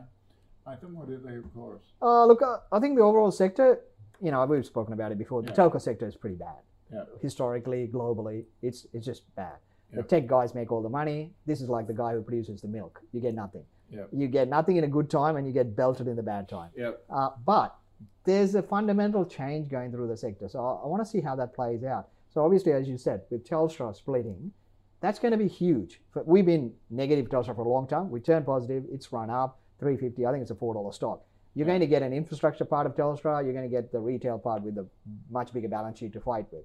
[0.66, 1.82] Mathan, what do you think of Chorus?
[2.00, 3.82] Uh, look, uh, I think the overall sector,
[4.22, 5.42] you know, we've spoken about it before.
[5.42, 5.56] The Yeah.
[5.56, 6.62] telco sector is pretty bad.
[6.90, 7.04] Yeah.
[7.20, 9.58] Historically, globally, it's it's just bad.
[9.92, 11.34] The tech guys make all the money.
[11.46, 13.00] This is like the guy who produces the milk.
[13.12, 13.64] You get nothing.
[13.94, 14.04] Yeah.
[14.12, 16.70] You get nothing in a good time, and you get belted in the bad time.
[16.76, 17.04] Yep.
[17.10, 17.76] Uh, but
[18.24, 20.48] there's a fundamental change going through the sector.
[20.48, 22.08] So I, I want to see how that plays out.
[22.32, 24.52] So obviously, as you said, with Telstra splitting,
[25.00, 26.00] that's going to be huge.
[26.24, 28.10] We've been negative Telstra for a long time.
[28.10, 28.84] We turned positive.
[28.90, 30.26] It's run up 350.
[30.26, 31.22] I think it's a four dollar stock.
[31.54, 33.44] You're going to get an infrastructure part of Telstra.
[33.44, 34.86] You're going to get the retail part with a
[35.30, 36.64] much bigger balance sheet to fight with.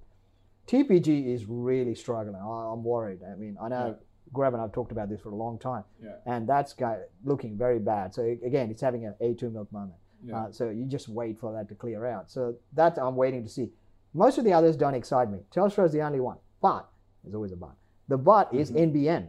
[0.67, 2.35] TPG is really struggling.
[2.35, 3.19] I'm worried.
[3.23, 3.97] I mean, I know
[4.33, 6.11] Grab and I've talked about this for a long time, Yeah.
[6.25, 6.75] and that's
[7.23, 8.13] looking very bad.
[8.13, 9.95] So again, it's having an A2 milk moment.
[10.23, 10.37] Yeah.
[10.37, 12.29] Uh, so you just wait for that to clear out.
[12.29, 13.71] So that I'm waiting to see.
[14.13, 15.39] Most of the others don't excite me.
[15.51, 16.37] Telstra is the only one.
[16.61, 16.87] But,
[17.23, 17.73] there's always a but.
[18.07, 19.27] The but is NBN.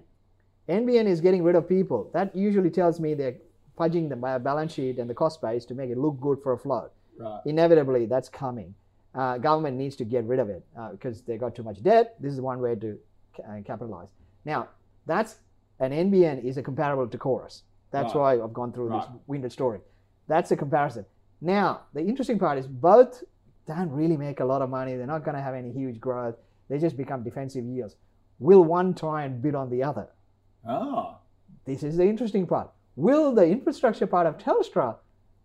[0.69, 2.11] NBN is getting rid of people.
[2.13, 3.37] That usually tells me they're
[3.79, 6.53] fudging the ba- balance sheet and the cost base to make it look good for
[6.53, 6.93] a float.
[7.19, 7.41] Right.
[7.47, 8.75] Inevitably, that's coming.
[9.15, 12.15] Uh, government needs to get rid of it uh, because they got too much debt.
[12.21, 12.99] This is one way to
[13.37, 14.09] ca- uh, capitalize.
[14.45, 14.69] Now,
[15.11, 15.39] that's
[15.81, 17.63] an NBN is a comparable to Chorus.
[17.91, 18.39] That's Right.
[18.39, 19.21] why I've gone through this Right.
[19.27, 19.81] winded story.
[20.29, 21.05] That's a comparison.
[21.41, 23.25] Now, the interesting part is both
[23.67, 24.97] don't really make a lot of money.
[24.97, 26.37] They're not going to have any huge growth.
[26.69, 27.97] They just become defensive yields.
[28.39, 30.09] Will one try and bid on the other?
[30.67, 31.19] Ah.
[31.65, 32.71] This is the interesting part.
[32.97, 34.97] Will the infrastructure part of Telstra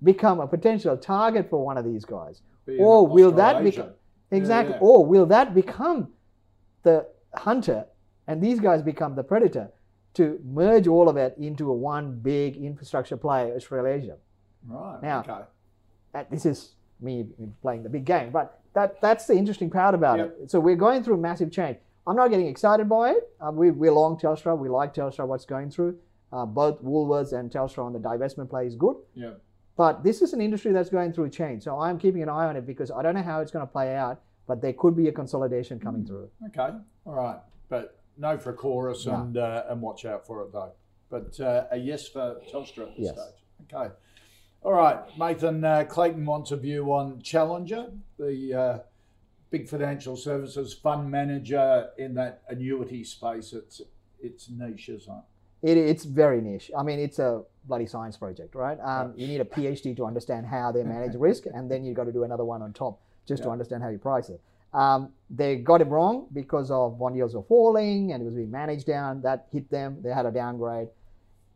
[0.03, 2.41] become a potential target for one of these guys?
[2.66, 3.91] Be Or will that become
[4.32, 4.82] exactly yeah.
[4.82, 6.13] or will that become
[6.84, 7.05] the
[7.36, 7.86] hunter
[8.28, 9.69] and these guys become the predator
[10.15, 14.17] to merge all of it into a one big infrastructure play, Australasia?
[14.67, 14.99] Right.
[15.03, 15.41] Now- okay.
[16.13, 17.28] that this is me
[17.61, 20.49] playing the big game, but that that's the interesting part about it.
[20.51, 21.78] So we're going through massive change.
[22.07, 23.30] I'm not getting excited by it.
[23.41, 24.57] Uh, we, we're long Telstra.
[24.57, 25.97] We like Telstra, what's going through.
[26.32, 28.95] Uh, both Woolworths and Telstra on the divestment play is good.
[29.13, 29.32] Yeah.
[29.76, 31.63] But this is an industry that's going through change.
[31.63, 33.71] So I'm keeping an eye on it because I don't know how it's going to
[33.71, 36.07] play out, but there could be a consolidation coming Hmm.
[36.07, 36.30] through.
[36.47, 36.69] Okay.
[37.05, 37.39] All right.
[37.69, 39.16] But no for chorus No.
[39.22, 40.72] and uh, and watch out for it though.
[41.09, 43.13] But uh, a yes for Telstra at this Yes.
[43.16, 43.74] stage.
[43.74, 43.93] Okay.
[44.63, 44.97] All right.
[45.18, 48.80] Mathan uh, Clayton wants a view on Challenger, the uh,
[49.51, 53.53] big financial services fund manager in that annuity space.
[53.53, 53.82] It's
[54.22, 55.13] it's niche, isn't
[55.61, 55.72] it?
[55.72, 56.72] It, it's very niche.
[56.78, 58.78] I mean, it's a bloody science project, right?
[58.80, 62.03] Um, you need a PhD to understand how they manage risk, and then you've got
[62.05, 64.39] to do another one on top just to understand how you price it.
[64.76, 68.51] Um, they got it wrong because of bond yields were falling and it was being
[68.51, 69.21] managed down.
[69.21, 69.99] That hit them.
[70.03, 70.89] They had a downgrade.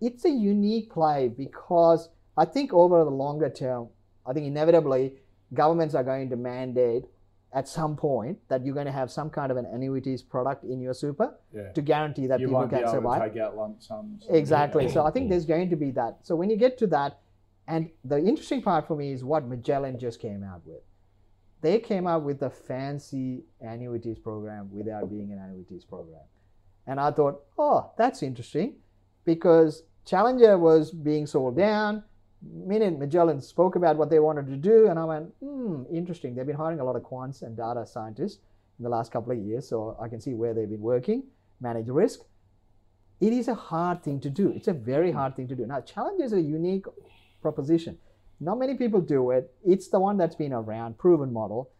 [0.01, 3.89] It's a unique play because I think over the longer term,
[4.25, 5.13] I think inevitably
[5.53, 7.05] governments are going to mandate
[7.51, 10.79] at some point that you're going to have some kind of an annuities product in
[10.79, 11.71] your super Yeah.
[11.73, 13.21] to guarantee that You people can survive.
[13.23, 14.25] to take out lump sums.
[14.29, 14.87] Exactly.
[14.87, 16.19] So I think there's going to be that.
[16.21, 17.19] So when you get to that,
[17.67, 20.81] and the interesting part for me is what Magellan just came out with.
[21.61, 26.21] They came up with a fancy annuities program without being an annuities program.
[26.87, 28.75] And I thought, oh, that's interesting
[29.25, 32.03] because Challenger was being sold down.
[32.41, 36.33] Minute Magellan spoke about what they wanted to do, and I went, hmm, interesting.
[36.33, 38.39] They've been hiring a lot of quants and data scientists
[38.79, 41.23] in the last couple of years, so I can see where they've been working,
[41.59, 42.21] manage risk
[43.19, 44.51] it is a hard thing to do.
[44.55, 45.65] It's a very hard thing to do.
[45.65, 46.85] Now, Challenger is a unique
[47.41, 47.97] proposition.
[48.39, 49.51] Not many people do it.
[49.65, 51.71] It's the one that's been around, proven model.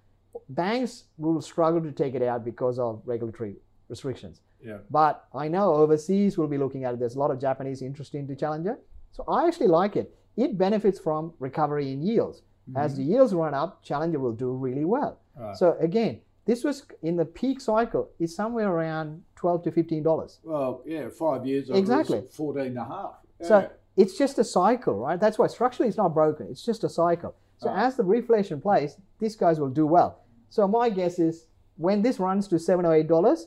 [0.50, 3.56] Banks will struggle to take it out because of regulatory
[3.88, 4.42] restrictions.
[4.64, 4.78] Yeah.
[4.90, 7.00] But I know overseas will be looking at it.
[7.00, 8.78] There's a lot of Japanese interest into Challenger.
[9.12, 10.16] So I actually like it.
[10.38, 12.42] It benefits from recovery in yields.
[12.70, 12.78] Mm-hmm.
[12.78, 15.20] As the yields run up, Challenger will do really well.
[15.36, 15.56] Right.
[15.56, 20.40] So again, this was in the peak cycle, is somewhere around 12 to $15.
[20.44, 21.70] Well, yeah, five years.
[21.70, 22.24] Exactly.
[22.32, 23.16] 14 and a half.
[23.42, 23.68] So Yeah.
[24.02, 25.20] It's just a cycle, right?
[25.24, 26.48] That's why structurally it's not broken.
[26.52, 27.34] It's just a cycle.
[27.58, 27.86] So Right.
[27.86, 28.92] as the reflation plays,
[29.22, 30.12] these guys will do well.
[30.50, 31.36] So my guess is
[31.78, 33.40] when this runs to seven or eight dollars,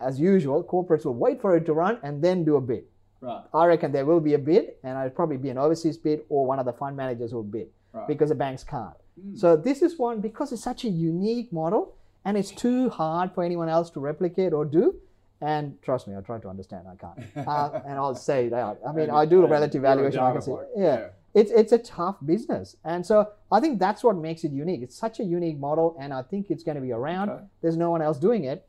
[0.00, 2.84] as usual, corporates will wait for it to run and then do a bid.
[3.20, 3.44] right.
[3.54, 6.40] I reckon there will be a bid, and it'll probably be an overseas bid or
[6.52, 8.08] one of the fund managers will bid Right.
[8.08, 8.96] because the banks can't.
[9.20, 9.36] Hmm.
[9.36, 11.82] So this is one because it's such a unique model
[12.24, 14.94] and it's too hard for anyone else to replicate or do.
[15.42, 16.86] And trust me, I try to understand.
[16.88, 17.18] I can't,
[17.48, 18.78] uh, and I'll say that.
[18.86, 20.20] I mean, And- I do and relative valuation.
[20.20, 21.06] I can see, yeah, Yeah.
[21.34, 24.82] it's it's a tough business, and so I think that's what makes it unique.
[24.82, 27.28] It's such a unique model, and I think it's going to be around.
[27.30, 27.44] Okay.
[27.60, 28.68] There's no one else doing it.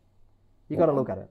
[0.67, 1.29] You got to look at it.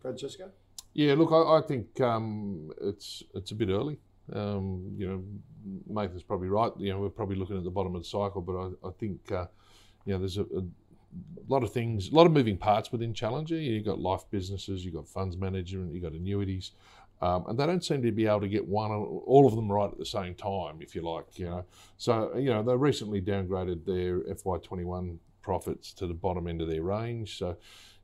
[0.00, 0.50] Francesco?
[0.94, 3.98] Yeah, look, I, I think um, it's it's a bit early.
[4.32, 5.24] Um, you know,
[5.92, 6.70] Mathan's probably right.
[6.78, 9.32] You know, we're probably looking at the bottom of the cycle, but I, I think
[9.32, 9.46] uh,
[10.04, 10.62] you know there's a, a
[11.48, 13.56] lot of things, a lot of moving parts within Challenger.
[13.56, 16.72] You've got life businesses, you've got funds management, you've got annuities,
[17.22, 19.90] um, and they don't seem to be able to get one, all of them right
[19.90, 21.38] at the same time, if you like.
[21.38, 21.64] You know,
[21.96, 26.82] so you know they recently downgraded their FY21 profits to the bottom end of their
[26.82, 27.38] range.
[27.38, 27.56] So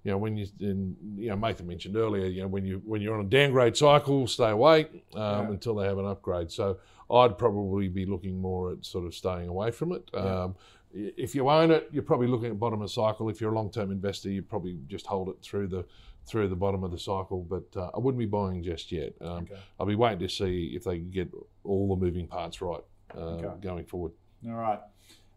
[0.05, 3.01] you know, when you, in, you know, Mathan mentioned earlier, you know, when you when
[3.03, 4.85] you're on a downgrade cycle, stay away
[5.15, 5.49] um, Yeah.
[5.51, 6.51] until they have an upgrade.
[6.51, 6.79] So
[7.11, 10.09] I'd probably be looking more at sort of staying away from it.
[10.15, 13.29] Um, i- if you own it, you're probably looking at bottom of the cycle.
[13.29, 15.85] If you're a long-term investor, you probably just hold it through the
[16.25, 17.45] through the bottom of the cycle.
[17.49, 19.15] But uh, I wouldn't be buying just yet.
[19.21, 19.57] Um, Okay.
[19.81, 21.31] I'll be waiting to see if they can get
[21.65, 22.81] all the moving parts right
[23.17, 23.61] uh, Okay.
[23.61, 24.13] going forward.
[24.47, 24.81] All right.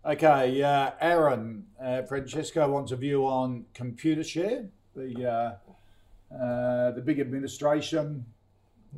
[0.06, 7.20] Okay, uh, Aaron, uh, Francesco wants a view on Computershare, the uh, uh, the big
[7.20, 8.24] administration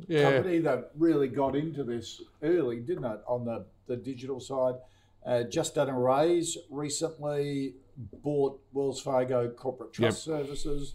[0.06, 0.22] Yeah.
[0.30, 4.74] company that really got into this early, didn't it, on the, the digital side?
[5.28, 7.74] Uh, just done a raise recently.
[8.22, 10.94] bought Wells Fargo Corporate Trust Services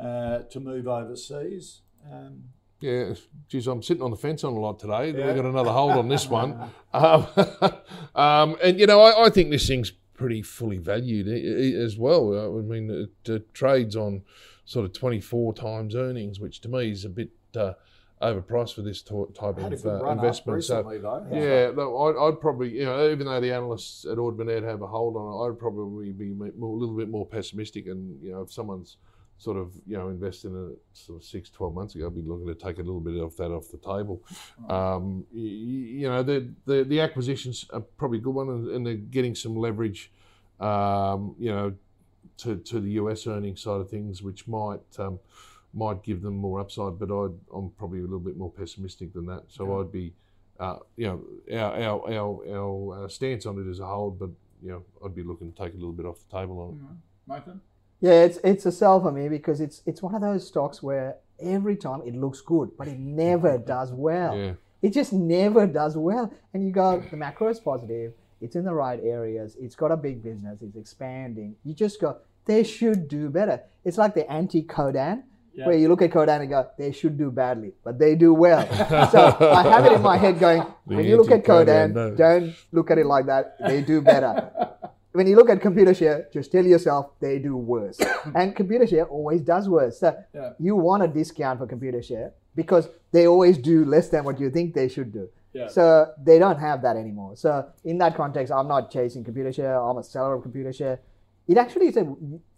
[0.00, 1.80] uh, to move overseas.
[2.10, 2.44] Um,
[2.80, 3.14] Yeah,
[3.48, 5.10] geez, I'm sitting on the fence on a lot today.
[5.10, 5.26] Yeah.
[5.26, 6.70] We've got another hold on this one.
[6.94, 7.26] Um,
[8.14, 12.34] um, and, you know, I, I think this thing's pretty fully valued as well.
[12.34, 14.22] Uh, I mean, it uh, trades on
[14.66, 17.72] sort of 24 times earnings, which to me is a bit uh,
[18.22, 20.64] overpriced for this type of uh, run up investment.
[20.64, 21.26] So, though.
[21.32, 24.82] yeah, no, I'd, I'd probably, you know, even though the analysts at Ord Minnett have
[24.82, 27.86] a hold on it, I'd probably be more, a little bit more pessimistic.
[27.86, 28.96] And, you know, if someone's
[29.38, 32.22] sort of, you know, invested in it sort of six, 12 months ago, I'd be
[32.22, 34.22] looking to take a little bit of that off the table.
[34.68, 38.86] Um, you, you know, the, the, the acquisitions are probably a good one and, and
[38.86, 40.12] they're getting some leverage,
[40.60, 41.74] um, you know,
[42.38, 45.18] to, to the US earnings side of things, which might um,
[45.74, 46.98] might give them more upside.
[46.98, 49.44] But I'd, I'm probably a little bit more pessimistic than that.
[49.48, 50.12] So I'd be,
[50.58, 54.30] uh, you know, our our, our, our uh, stance on it is a hold, but
[54.62, 57.30] you know, I'd be looking to take a little bit off the table on it.
[57.30, 57.60] Mathan?
[58.00, 61.16] Yeah, it's it's a sell for me because it's it's one of those stocks where
[61.40, 64.36] every time it looks good, but it never does well.
[64.36, 64.52] Yeah.
[64.82, 66.32] It just never does well.
[66.52, 68.14] And you go, the macro is positive.
[68.40, 69.56] It's in the right areas.
[69.60, 70.60] It's got a big business.
[70.60, 71.54] It's expanding.
[71.64, 73.62] You just go, they should do better.
[73.84, 75.22] It's like the anti-Codan,
[75.54, 75.66] Yeah.
[75.66, 78.66] where you look at Codan and go, they should do badly, but they do well.
[79.10, 82.14] so I have it in my head going, when you look at Codan, no.
[82.14, 83.56] don't look at it like that.
[83.66, 84.50] They do better.
[85.12, 88.00] when you look at Computershare, just tell yourself they do worse.
[88.34, 90.00] and Computershare always does worse.
[90.00, 90.52] So Yeah.
[90.58, 94.74] you want a discount for Computershare because they always do less than what you think
[94.74, 95.28] they should do.
[95.52, 95.68] Yeah.
[95.68, 97.36] So they don't have that anymore.
[97.36, 99.76] So in that context, I'm not chasing Computershare.
[99.90, 100.98] I'm a seller of Computershare.
[101.46, 102.04] It actually is a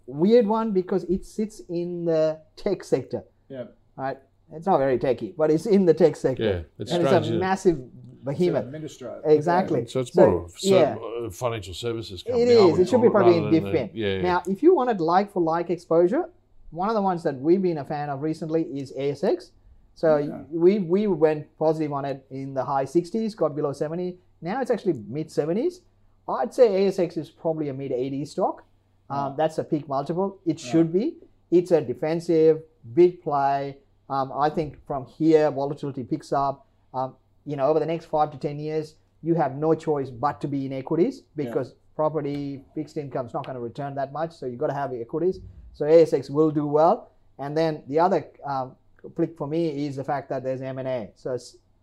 [0.07, 3.23] weird one because it sits in the tech sector.
[3.49, 3.65] Yeah.
[3.95, 4.17] Right?
[4.51, 6.43] It's not very techy, but it's in the tech sector.
[6.43, 7.39] Yeah, it's and strange, it's a isn't it?
[7.39, 8.65] massive behemoth.
[8.65, 9.21] administrator.
[9.25, 9.85] Exactly.
[9.87, 10.95] So it's So, more of a yeah.
[11.25, 12.43] uh, financial services company.
[12.43, 12.71] It I is.
[12.73, 13.95] would It should be probably in than the- different.
[13.95, 14.21] Yeah.
[14.21, 16.29] Now, if you wanted like for like exposure,
[16.69, 19.51] one of the ones that we've been a fan of recently is ASX.
[19.95, 20.43] So Okay.
[20.51, 24.17] we we went positive on it in the high 60s, got below 70.
[24.41, 25.81] Now it's actually mid 70s.
[26.27, 28.63] I'd say ASX is probably a mid 80s stock.
[29.09, 30.39] Um, That's a peak multiple.
[30.45, 31.17] It should be.
[31.51, 32.61] It's a defensive,
[32.93, 33.77] big play.
[34.09, 36.67] Um, I think from here, volatility picks up.
[36.93, 40.41] Um, you know, over the next five to 10 years, you have no choice but
[40.41, 44.33] to be in equities because property, fixed income is not going to return that much.
[44.33, 45.39] So you've got to have equities.
[45.73, 47.11] So ASX will do well.
[47.39, 48.75] And then the other um,
[49.15, 51.11] click for me is the fact that there's M&A.
[51.15, 51.37] So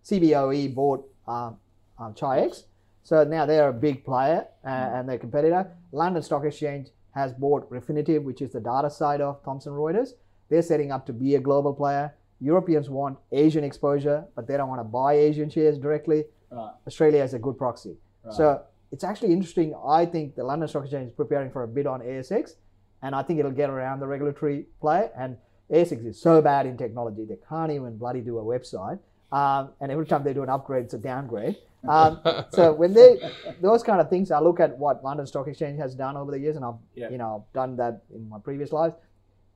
[0.04, 1.56] CBOE bought um,
[1.98, 2.64] um, Chi-X.
[3.04, 5.70] So now they're a big player uh, and they're a competitor.
[5.90, 10.10] London Stock Exchange has bought Refinitiv, which is the data side of Thomson Reuters.
[10.48, 12.14] They're setting up to be a global player.
[12.40, 16.24] Europeans want Asian exposure, but they don't want to buy Asian shares directly.
[16.50, 16.72] Right.
[16.86, 17.96] Australia is a good proxy.
[18.24, 18.34] Right.
[18.34, 19.74] So it's actually interesting.
[19.86, 22.56] I think the London Stock Exchange is preparing for a bid on ASX,
[23.02, 25.08] and I think it'll get around the regulatory play.
[25.16, 25.36] And
[25.70, 28.98] ASX is so bad in technology, they can't even bloody do a website.
[29.30, 31.56] Um, and every time they do an upgrade, it's a downgrade.
[31.88, 32.20] Um,
[32.50, 33.18] so when they
[33.60, 36.38] those kind of things, I look at what London Stock Exchange has done over the
[36.38, 37.10] years, and I've Yeah.
[37.10, 38.94] you know done that in my previous lives.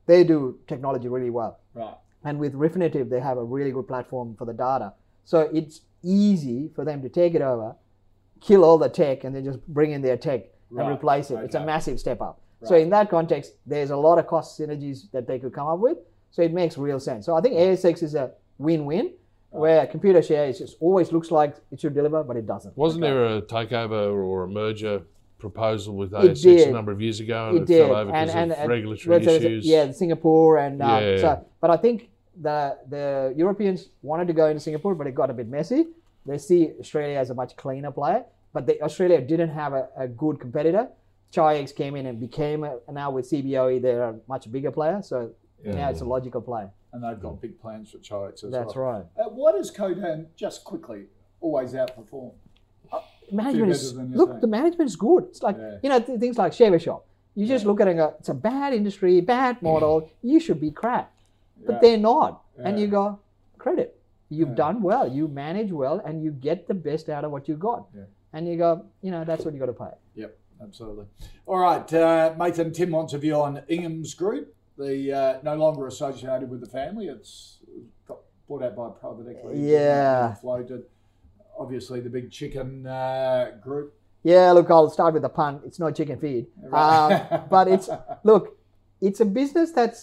[0.05, 1.59] They do technology really well.
[1.73, 1.95] Right.
[2.23, 4.93] And with Refinitiv, they have a really good platform for the data.
[5.25, 7.75] So it's easy for them to take it over,
[8.41, 10.85] kill all the tech, and then just bring in their tech Right.
[10.85, 11.39] and replace it.
[11.43, 12.39] It's a massive step up.
[12.63, 15.79] So in that context, there's a lot of cost synergies that they could come up
[15.79, 15.97] with.
[16.31, 17.25] So it makes real sense.
[17.25, 19.13] So I think ASX is a win-win,
[19.51, 22.77] where Computershare is just always looks like it should deliver, but it doesn't.
[22.77, 25.01] Wasn't there a takeover or a merger
[25.39, 28.11] proposal with It ASX a number of years ago, and it it, did, fell over
[28.11, 29.65] and because and of and- regulatory a- issues?
[29.65, 31.17] Yeah, Singapore and uh, Yeah.
[31.17, 31.45] so.
[31.61, 32.09] But I think
[32.41, 35.87] the the Europeans wanted to go into Singapore, but it got a bit messy.
[36.25, 40.07] They see Australia as a much cleaner player, but the, Australia didn't have a, a
[40.07, 40.89] good competitor.
[41.33, 45.31] Chi-X came in and became a, now with CBOE they're a much bigger player, so
[45.63, 46.65] now it's a logical play.
[46.97, 48.91] And they've got big plans for Chi-X as That's well.
[48.93, 49.25] That's right.
[49.27, 51.03] Uh, what does Codan, just quickly,
[51.41, 52.31] always outperform?
[53.31, 54.41] management is look think.
[54.41, 55.77] the management is good it's like Yeah.
[55.83, 57.71] you know th- things like shaver shop you just Yeah.
[57.71, 61.11] look at it and go it's a bad industry bad model you should be crap
[61.65, 63.19] but they're not and you go
[63.57, 67.49] credit you've done well you manage well and you get the best out of what
[67.49, 68.03] you've got Yeah.
[68.31, 71.05] and you go you know that's what you got to pay Yep, absolutely.
[71.45, 75.87] All right, uh, Mathan, Tim wants a view on Ingham's Group, the uh, no longer
[75.87, 77.07] associated with the family.
[77.07, 77.57] It's
[78.07, 79.59] got bought out by private equity.
[79.59, 80.35] Yeah.
[80.35, 80.83] Floated.
[81.57, 83.93] Obviously, the big chicken uh, group.
[84.23, 87.13] yeah look i'll start with the pun it's not chicken feed Right.
[87.31, 87.87] um, but it's
[88.23, 88.45] look
[89.07, 90.01] it's a business that's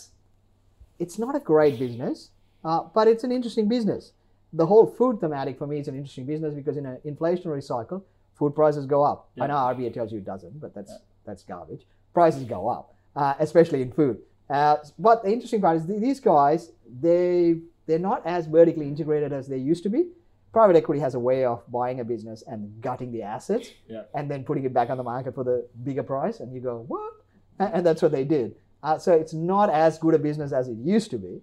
[1.04, 2.30] it's not a great business
[2.64, 4.12] uh, but it's an interesting business
[4.60, 8.04] the whole food thematic for me is an interesting business because in an inflationary cycle
[8.38, 9.46] food prices go up i Yeah.
[9.50, 10.94] know RBA tells you it doesn't but that's
[11.26, 11.84] that's garbage
[12.18, 14.16] prices go up, uh, especially in food.
[14.50, 16.70] Uh, but the interesting part is th- these guys,
[17.00, 20.06] they they're not as vertically integrated as they used to be.
[20.52, 24.02] Private equity has a way of buying a business and gutting the assets Yeah.
[24.14, 26.40] and then putting it back on the market for the bigger price.
[26.40, 27.12] And you go, what?
[27.58, 28.54] And, and that's what they did.
[28.82, 31.42] Uh, so it's not as good a business as it used to be,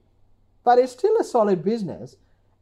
[0.63, 2.15] but it's still a solid business.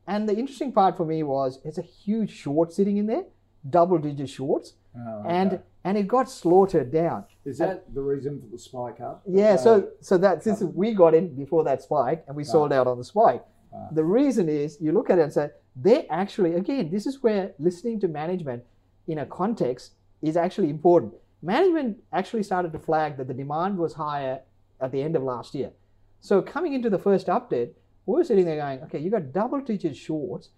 [0.08, 3.26] And the interesting part for me was it's a huge short sitting in there,
[3.70, 5.30] double digit shorts, Oh, okay.
[5.30, 5.60] and
[5.98, 7.26] it got slaughtered down.
[7.46, 9.22] is that the reason for the spike up?
[9.26, 12.72] Yeah, Uh, so so that since we got in before that spike and we sold
[12.74, 13.44] out on the spike,
[13.92, 17.54] the reason is you look at it and say they actually again this is where
[17.60, 18.64] listening to management
[19.08, 21.14] in a context is actually important.
[21.42, 24.42] Management actually started to flag that the demand was higher
[24.82, 25.72] at the end of last year.
[26.20, 27.72] So coming into the first update,
[28.06, 30.50] we were sitting there going, okay, you got double digit shorts,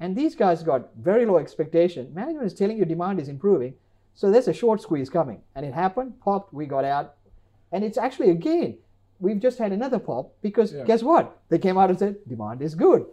[0.00, 2.12] and these guys got very low expectation.
[2.12, 3.74] Management is telling you demand is improving,
[4.18, 6.18] so there's a short squeeze coming, and it happened.
[6.20, 7.14] Popped, we got out,
[7.70, 8.76] and it's actually again,
[9.20, 11.38] we've just had another pop because guess what?
[11.50, 13.06] They came out and said demand is good,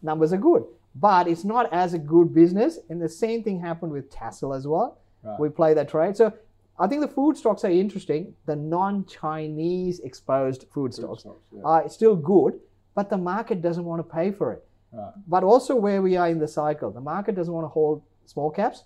[0.00, 0.64] numbers are good,
[0.94, 2.78] but it's not as a good business.
[2.88, 4.96] And the same thing happened with Tassal as well.
[5.38, 6.32] We play that trade, so.
[6.78, 8.34] I think the food stocks are interesting.
[8.44, 11.62] The non-Chinese exposed food stocks stocks, yeah.
[11.64, 12.60] are still good,
[12.94, 14.62] but the market doesn't want to pay for it.
[14.92, 15.12] Right.
[15.26, 18.50] But also where we are in the cycle, the market doesn't want to hold small
[18.50, 18.84] caps.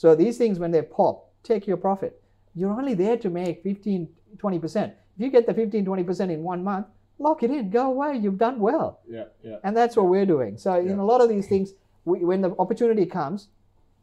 [0.00, 2.22] So these things, when they pop, take your profit.
[2.54, 4.84] You're only there to make 15, 20%.
[4.86, 6.86] If you get the 15, 20% in one month,
[7.18, 8.16] lock it in, go away.
[8.16, 9.00] You've done well.
[9.06, 9.56] Yeah, yeah.
[9.62, 10.56] And that's what we're doing.
[10.56, 11.74] So in a lot of these things,
[12.06, 13.48] we, when the opportunity comes,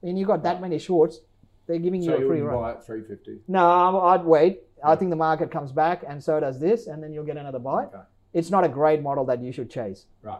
[0.03, 1.21] and you've got that many shorts,
[1.65, 2.75] they're giving So you a you free wouldn't run.
[2.75, 3.41] buy at 350.
[3.47, 4.59] No, I'd wait.
[4.85, 7.57] I think the market comes back, and so does this, and then you'll get another
[7.57, 7.87] bite.
[7.87, 8.03] Okay.
[8.33, 10.05] It's not a great model that you should chase.
[10.21, 10.37] Right.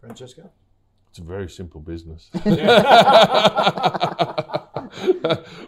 [0.00, 0.48] Francesco?
[1.08, 2.30] It's a very simple business.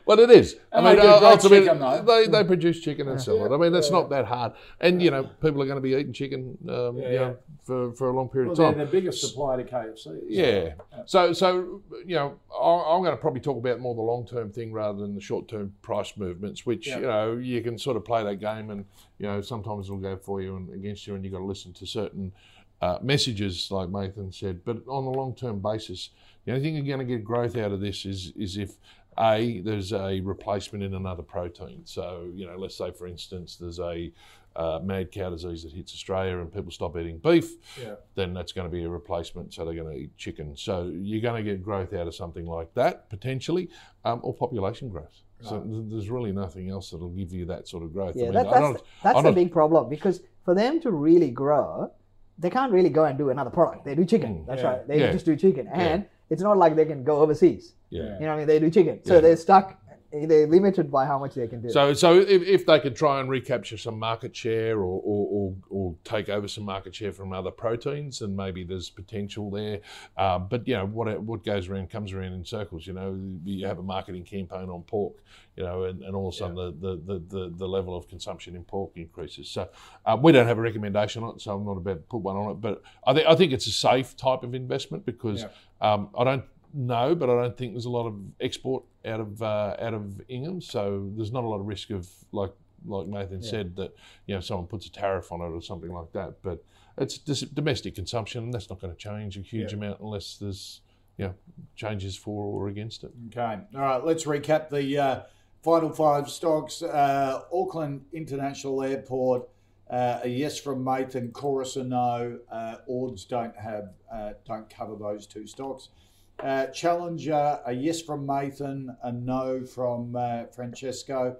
[0.06, 0.56] but it is.
[0.72, 3.54] I mean, ultimately, chicken, they, they produce chicken and sell it.
[3.54, 4.52] I mean, it's not that hard.
[4.80, 7.18] And, you know, people are going to be eating chicken um, you yeah.
[7.18, 8.76] know, for, for a long period Well, of time.
[8.78, 10.20] they're the biggest supplier to KFC.
[10.28, 10.74] Yeah.
[11.06, 14.50] So, so you know, I- I'm going to probably talk about more the long term
[14.50, 16.96] thing rather than the short term price movements, which Yeah.
[16.98, 18.84] you know you can sort of play that game, and
[19.18, 21.72] you know sometimes it'll go for you and against you, and you've got to listen
[21.74, 22.32] to certain
[22.80, 24.64] uh, messages, like Mathan said.
[24.64, 26.10] But on a long term basis,
[26.44, 28.72] the only thing you're going to get growth out of this is is if
[29.18, 31.82] a there's a replacement in another protein.
[31.84, 34.12] So you know, let's say for instance, there's a
[34.54, 37.94] uh, mad cow disease that hits Australia and people stop eating beef, Yeah.
[38.16, 39.54] then that's going to be a replacement.
[39.54, 40.54] So they're going to eat chicken.
[40.56, 43.70] So you're going to get growth out of something like that potentially,
[44.04, 45.22] um, or population growth.
[45.40, 48.14] So th- there's really nothing else that'll give you that sort of growth.
[48.14, 50.54] Yeah, I mean, that, I that's, don't- that's I'm the not- big problem because for
[50.54, 51.90] them to really grow,
[52.38, 53.86] they can't really go and do another product.
[53.86, 54.44] They do chicken.
[54.46, 54.68] That's Yeah.
[54.68, 54.86] right.
[54.86, 55.00] They Mm.
[55.00, 55.12] Yeah.
[55.12, 55.66] just do chicken.
[55.68, 57.74] And it's not like they can go overseas.
[57.90, 58.02] Yeah.
[58.18, 58.46] You know what I mean?
[58.46, 59.00] They do chicken.
[59.04, 59.20] So Yeah.
[59.20, 59.66] they're stuck,
[60.12, 61.70] they're limited by how much they can do.
[61.70, 65.54] So, so if, if they could try and recapture some market share or, or, or,
[65.70, 69.80] or take over some market share from other proteins, then maybe there's potential there.
[70.18, 72.86] Um, but you know what what goes around comes around in circles.
[72.86, 75.14] You know, you have a marketing campaign on pork,
[75.56, 78.08] you know, and, and all of a sudden the, the, the, the, the level of
[78.08, 79.48] consumption in pork increases.
[79.48, 79.68] So
[80.04, 82.36] uh, we don't have a recommendation on it, so I'm not about to put one
[82.36, 82.60] on it.
[82.60, 85.46] But I think I think it's a safe type of investment because
[85.80, 86.44] um, I don't
[86.74, 90.20] know, but I don't think there's a lot of export out of uh, out of
[90.28, 92.52] Ingham, so there's not a lot of risk of like
[92.84, 93.94] like Mathan said that
[94.26, 96.42] you know someone puts a tariff on it or something like that.
[96.42, 96.64] But
[96.98, 100.80] it's domestic consumption, and that's not going to change a huge amount unless there's
[101.16, 101.34] you know
[101.76, 103.12] changes for or against it.
[103.28, 103.60] Okay.
[103.74, 104.04] All right.
[104.04, 105.22] Let's recap the uh,
[105.62, 106.82] final five stocks.
[106.82, 109.48] Uh, Auckland International Airport.
[109.90, 112.38] Uh, a yes from Mathan, chorus a no.
[112.50, 115.90] Uh, Ords don't have uh, don't cover those two stocks.
[116.38, 121.36] Uh, Challenger, a yes from Mathan, a no from uh, Francesco.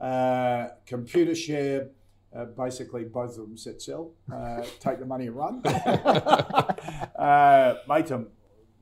[0.00, 1.88] Uh, Computershare,
[2.34, 4.12] uh, basically both of them said sell.
[4.32, 5.62] Uh, take the money and run.
[7.16, 7.74] uh,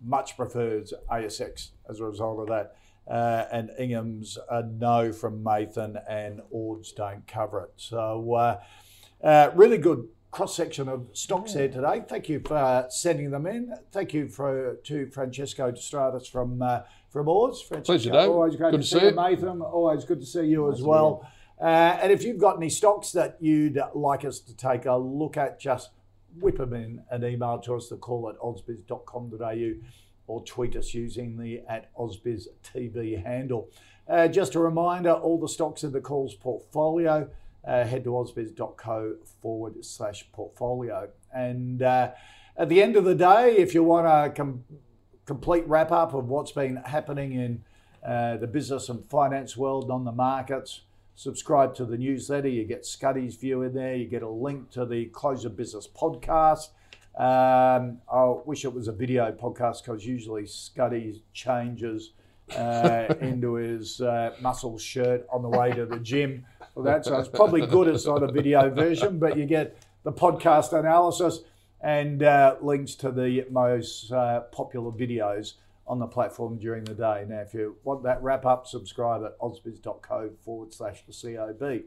[0.03, 2.77] much prefers ASX as a result of that.
[3.07, 7.73] Uh, and Ingham's a no from Mathan, and Ords don't cover it.
[7.77, 8.61] So, uh,
[9.23, 12.03] uh, really good cross section of stocks there today.
[12.09, 13.73] Thank you for sending them in.
[13.93, 17.63] Thank you for to Francesco De Stradis from uh, from Ords.
[17.63, 18.31] Francesco, Pleasure, Dave.
[18.31, 19.17] Always great Good to to see see you, you.
[19.17, 19.63] Mathan.
[19.63, 21.31] Always good to see you as well.
[21.61, 25.37] Uh, and if you've got any stocks that you'd like us to take a look
[25.37, 25.91] at, just
[26.41, 29.75] whip them in an email to us, the call at ausbiz.com.au
[30.27, 33.69] or tweet us using the at Ausbiz TV handle.
[34.09, 37.29] Uh, just a reminder, all the stocks in the calls portfolio,
[37.67, 41.09] uh, head to ausbiz.co forward slash portfolio.
[41.33, 42.13] And uh,
[42.57, 44.65] at the end of the day, if you want a com-
[45.27, 47.65] complete wrap up of what's been happening in
[48.07, 50.83] uh, the business and finance world on the markets,
[51.15, 52.49] subscribe to the newsletter.
[52.49, 53.97] You get Scuddy's view in there.
[53.97, 56.69] You get a link to the Close of Business podcast.
[57.17, 62.11] Um, I wish it was a video podcast because usually Scuddy changes
[62.57, 66.45] uh, into his uh, muscle shirt on the way to the gym.
[66.75, 70.13] Well, that so it's probably good it's not a video version, but you get the
[70.13, 71.41] podcast analysis
[71.81, 75.55] and uh, links to the most uh, popular videos
[75.87, 77.27] on the platform during the day.
[77.29, 81.83] Now, if you want that wrap up, subscribe at ausbiz.co forward slash the COB.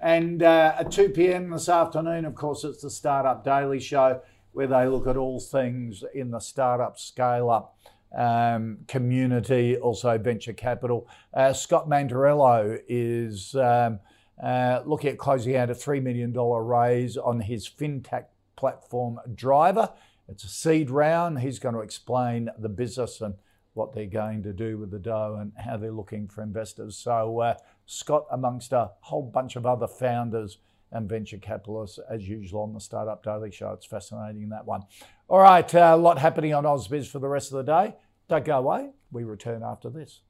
[0.00, 1.50] And uh, at 2 p.m.
[1.50, 4.20] this afternoon, of course, it's the Startup Daily Show
[4.52, 7.76] where they look at all things in the startup scale up
[8.16, 11.06] um, community, also venture capital.
[11.34, 14.00] Uh, Scott Mantarello is um,
[14.42, 18.26] uh, looking at closing out a $3 million raise on his fintech
[18.56, 19.90] platform Driver.
[20.28, 21.40] It's a seed round.
[21.40, 23.34] He's going to explain the business and
[23.74, 26.96] what they're going to do with the dough and how they're looking for investors.
[26.96, 27.54] So, uh,
[27.86, 30.58] Scott, amongst a whole bunch of other founders
[30.90, 33.72] and venture capitalists, as usual on the Startup Daily Show.
[33.72, 34.82] It's fascinating, that one.
[35.28, 37.94] All right, uh, a lot happening on AusBiz for the rest of the day.
[38.28, 38.90] Don't go away.
[39.10, 40.20] We return after this.